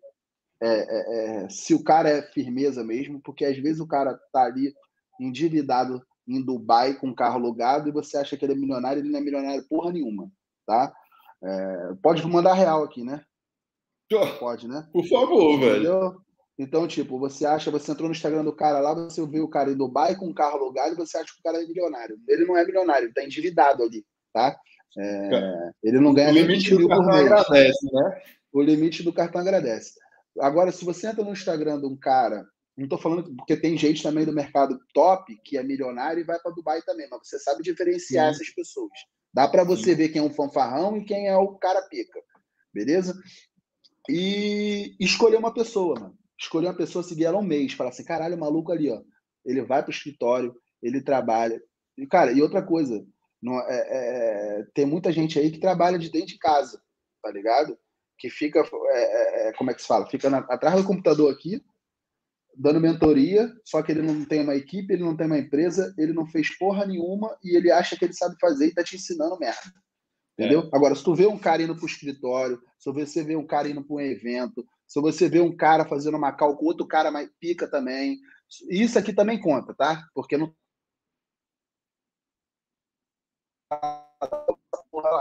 [0.62, 4.44] é, é, é, se o cara é firmeza mesmo, porque às vezes o cara tá
[4.44, 4.72] ali
[5.20, 9.10] endividado em Dubai com um carro alugado e você acha que ele é milionário, ele
[9.10, 10.30] não é milionário porra nenhuma,
[10.64, 10.94] tá?
[11.42, 13.24] É, pode mandar real aqui, né?
[14.38, 14.88] Pode, né?
[14.92, 16.00] Por favor, Entendeu?
[16.00, 16.22] velho.
[16.62, 19.72] Então, tipo, você acha, você entrou no Instagram do cara lá, você viu o cara
[19.72, 22.16] em Dubai com um carro alugado e você acha que o cara é milionário.
[22.28, 24.56] Ele não é milionário, ele tá endividado ali, tá?
[24.96, 27.32] É, ele não ganha nem 20 mil por mês.
[27.32, 28.22] Agradece, né?
[28.52, 29.94] O limite do cartão agradece.
[30.38, 32.46] Agora, se você entra no Instagram de um cara,
[32.76, 36.38] não estou falando porque tem gente também do mercado top que é milionário e vai
[36.38, 38.34] para Dubai também, mas você sabe diferenciar Sim.
[38.34, 38.92] essas pessoas.
[39.34, 39.94] Dá para você Sim.
[39.96, 42.20] ver quem é um fanfarrão e quem é o cara pica,
[42.72, 43.20] beleza?
[44.08, 48.36] E escolher uma pessoa, mano escolher uma pessoa, seguir ela um mês, falar assim, caralho,
[48.36, 49.02] o maluco ali, ó,
[49.44, 51.62] ele vai pro escritório, ele trabalha.
[51.96, 53.04] E, cara, e outra coisa,
[53.42, 56.80] não, é, é, tem muita gente aí que trabalha de dentro de casa,
[57.22, 57.76] tá ligado?
[58.18, 60.08] Que fica, é, é, é como é que se fala?
[60.08, 61.62] Fica na, atrás do computador aqui,
[62.56, 66.12] dando mentoria, só que ele não tem uma equipe, ele não tem uma empresa, ele
[66.12, 69.38] não fez porra nenhuma e ele acha que ele sabe fazer e tá te ensinando
[69.38, 69.72] merda.
[70.38, 70.62] Entendeu?
[70.62, 70.76] É.
[70.76, 73.82] Agora, se tu vê um cara indo pro escritório, se você vê um cara indo
[73.84, 77.30] para um evento, se você vê um cara fazendo uma cal com outro cara mais
[77.40, 78.20] pica também,
[78.68, 80.06] isso aqui também conta, tá?
[80.14, 80.54] Porque não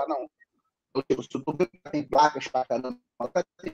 [0.09, 0.29] não.
[1.89, 2.49] Tem placas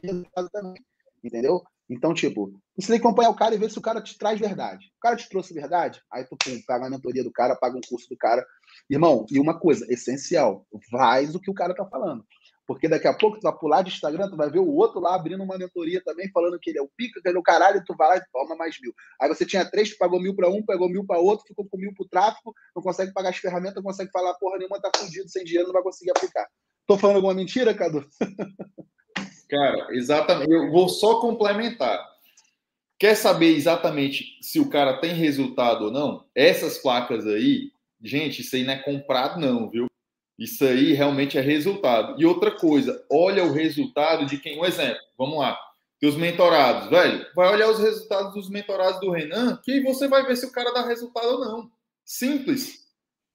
[0.03, 0.85] resultado também.
[1.23, 1.63] Entendeu?
[1.89, 4.39] Então, tipo, você tem que acompanhar o cara e ver se o cara te traz
[4.39, 4.85] verdade.
[4.97, 7.81] O cara te trouxe verdade, aí tu pum, paga a mentoria do cara, paga um
[7.81, 8.45] curso do cara.
[8.87, 12.23] Irmão, e uma coisa essencial, faz o que o cara tá falando.
[12.67, 15.15] Porque daqui a pouco tu vai pular de Instagram, tu vai ver o outro lá
[15.15, 17.81] abrindo uma mentoria também, falando que ele é o pica, que ele é o caralho,
[17.85, 18.93] tu vai lá e toma mais mil.
[19.21, 21.77] Aí você tinha três, tu pagou mil para um, pegou mil para outro, ficou com
[21.77, 25.29] mil pro tráfico, não consegue pagar as ferramentas, não consegue falar porra nenhuma, tá fudido,
[25.29, 26.45] sem dinheiro, não vai conseguir aplicar.
[26.85, 28.05] Tô falando alguma mentira, Cadu?
[29.49, 30.51] Cara, exatamente.
[30.51, 32.05] Eu vou só complementar.
[32.99, 36.25] Quer saber exatamente se o cara tem resultado ou não?
[36.35, 39.87] Essas placas aí, gente, isso aí não é comprado, não, viu?
[40.37, 42.19] Isso aí realmente é resultado.
[42.21, 44.59] E outra coisa, olha o resultado de quem.
[44.59, 45.57] Um exemplo, vamos lá.
[45.99, 50.37] Teus mentorados, velho, vai olhar os resultados dos mentorados do Renan, que você vai ver
[50.37, 51.71] se o cara dá resultado ou não.
[52.05, 52.85] Simples.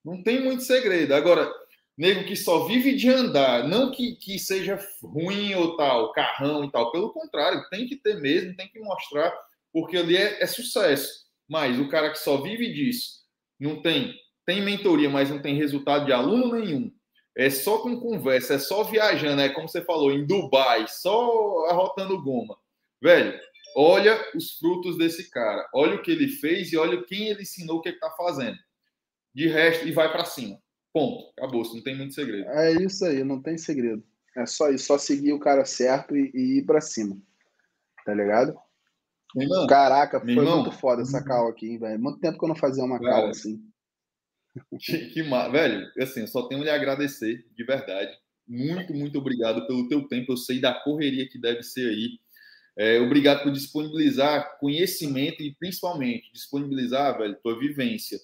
[0.04, 1.12] Não tem muito segredo.
[1.12, 1.52] Agora,
[1.98, 6.70] nego que só vive de andar, não que, que seja ruim ou tal, carrão e
[6.70, 6.92] tal.
[6.92, 9.32] Pelo contrário, tem que ter mesmo, tem que mostrar,
[9.72, 11.22] porque ali é, é sucesso.
[11.48, 13.22] Mas o cara que só vive disso,
[13.58, 16.92] não tem tem mentoria, mas não tem resultado de aluno nenhum.
[17.36, 22.22] É só com conversa, é só viajando, é como você falou, em Dubai, só arrotando
[22.22, 22.56] goma.
[23.00, 23.38] Velho,
[23.74, 27.78] olha os frutos desse cara, olha o que ele fez e olha quem ele ensinou
[27.78, 28.58] o que ele está fazendo.
[29.34, 30.58] De resto, e vai para cima.
[30.92, 31.32] Ponto.
[31.38, 32.46] Acabou, não tem muito segredo.
[32.50, 34.04] É isso aí, não tem segredo.
[34.36, 37.16] É só isso, só seguir o cara certo e, e ir para cima.
[38.04, 38.54] Tá ligado?
[39.34, 41.98] Irmão, Caraca, foi irmão, muito foda essa cal aqui, velho.
[41.98, 43.62] Muito tempo que eu não fazia uma cal assim.
[44.78, 48.12] Que, que velho, assim, eu só tenho lhe agradecer, de verdade.
[48.46, 50.32] Muito, muito obrigado pelo teu tempo.
[50.32, 52.18] Eu sei da correria que deve ser aí.
[52.76, 58.18] É, obrigado por disponibilizar conhecimento e principalmente disponibilizar, velho, tua vivência.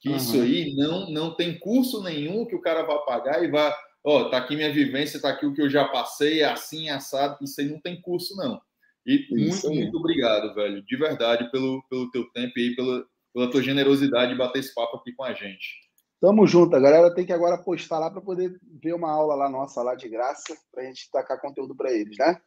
[0.00, 0.16] Que uhum.
[0.16, 4.28] isso aí não não tem curso nenhum que o cara vá pagar e vá, ó,
[4.28, 7.38] tá aqui minha vivência, tá aqui o que eu já passei, é assim, assado.
[7.42, 8.60] Isso aí não tem curso não.
[9.04, 9.82] E isso muito, aí.
[9.82, 14.38] muito obrigado, velho, de verdade pelo pelo teu tempo e pelo pela tua generosidade de
[14.38, 15.80] bater esse papo aqui com a gente.
[16.20, 16.76] Tamo junto.
[16.76, 19.94] A galera tem que agora postar lá para poder ver uma aula lá nossa, lá
[19.94, 22.40] de graça, para a gente tacar conteúdo para eles, né?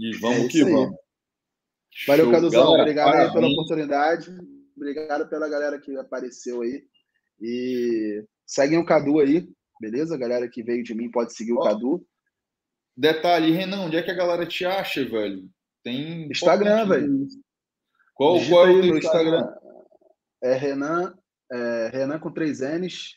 [0.00, 0.96] E vamos é que vamos.
[2.08, 2.72] Valeu, Caduzão.
[2.72, 4.36] Obrigado aí pela oportunidade.
[4.76, 6.82] Obrigado pela galera que apareceu aí.
[7.40, 9.48] E seguem o Cadu aí,
[9.80, 10.14] beleza?
[10.14, 12.04] A galera que veio de mim pode seguir o Cadu.
[12.96, 15.48] Detalhe, Renan, onde é que a galera te acha, velho?
[15.84, 17.26] Tem Instagram, velho.
[18.14, 19.38] Qual, qual é o Instagram?
[19.38, 19.63] Instagram?
[20.44, 21.14] É Renan,
[21.50, 23.14] é Renan com três N's.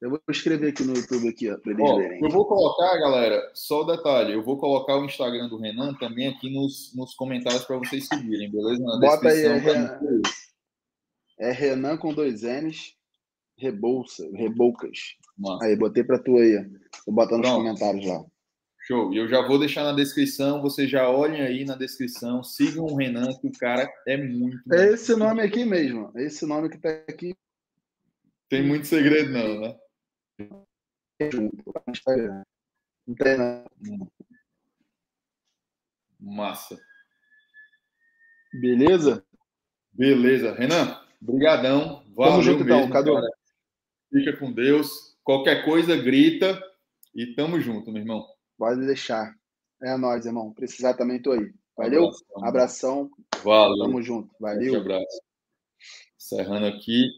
[0.00, 2.20] Eu vou escrever aqui no YouTube aqui, ó, para eles ó, verem.
[2.22, 6.28] Eu vou colocar, galera, só o detalhe, eu vou colocar o Instagram do Renan também
[6.28, 8.82] aqui nos, nos comentários para vocês seguirem, beleza?
[8.82, 10.00] Na Bota aí, é Renan,
[11.38, 12.94] é Renan com dois N's,
[13.58, 14.98] Rebolsa, Rebolcas.
[15.36, 15.62] Mano.
[15.62, 16.58] Aí, botei para tu aí.
[17.06, 17.64] Vou botar nos Pronto.
[17.64, 18.24] comentários lá.
[18.84, 19.14] Show.
[19.14, 22.96] E eu já vou deixar na descrição, vocês já olhem aí na descrição, sigam o
[22.96, 24.60] Renan, que o cara é muito.
[24.74, 27.32] É esse nome aqui mesmo, é esse nome que tá aqui.
[28.48, 29.78] Tem muito segredo, não, né?
[33.06, 34.10] Não tem, não.
[36.20, 36.78] Massa.
[38.52, 39.24] Beleza?
[39.92, 40.54] Beleza.
[40.54, 42.04] Renan, brigadão.
[42.14, 43.30] Valeu tamo junto, mesmo, então, cara.
[44.10, 45.16] Fica com Deus.
[45.22, 46.62] Qualquer coisa, grita.
[47.14, 48.31] E tamo junto, meu irmão.
[48.62, 49.34] Pode deixar.
[49.82, 50.52] É nóis, irmão.
[50.52, 51.52] Precisar também tô aí.
[51.76, 52.04] Valeu?
[52.04, 52.46] Abração.
[52.46, 53.10] Abração.
[53.42, 53.86] Valeu.
[53.86, 54.32] Tamo junto.
[54.38, 54.74] Valeu.
[54.74, 55.20] Um abraço.
[56.16, 57.08] Encerrando aqui.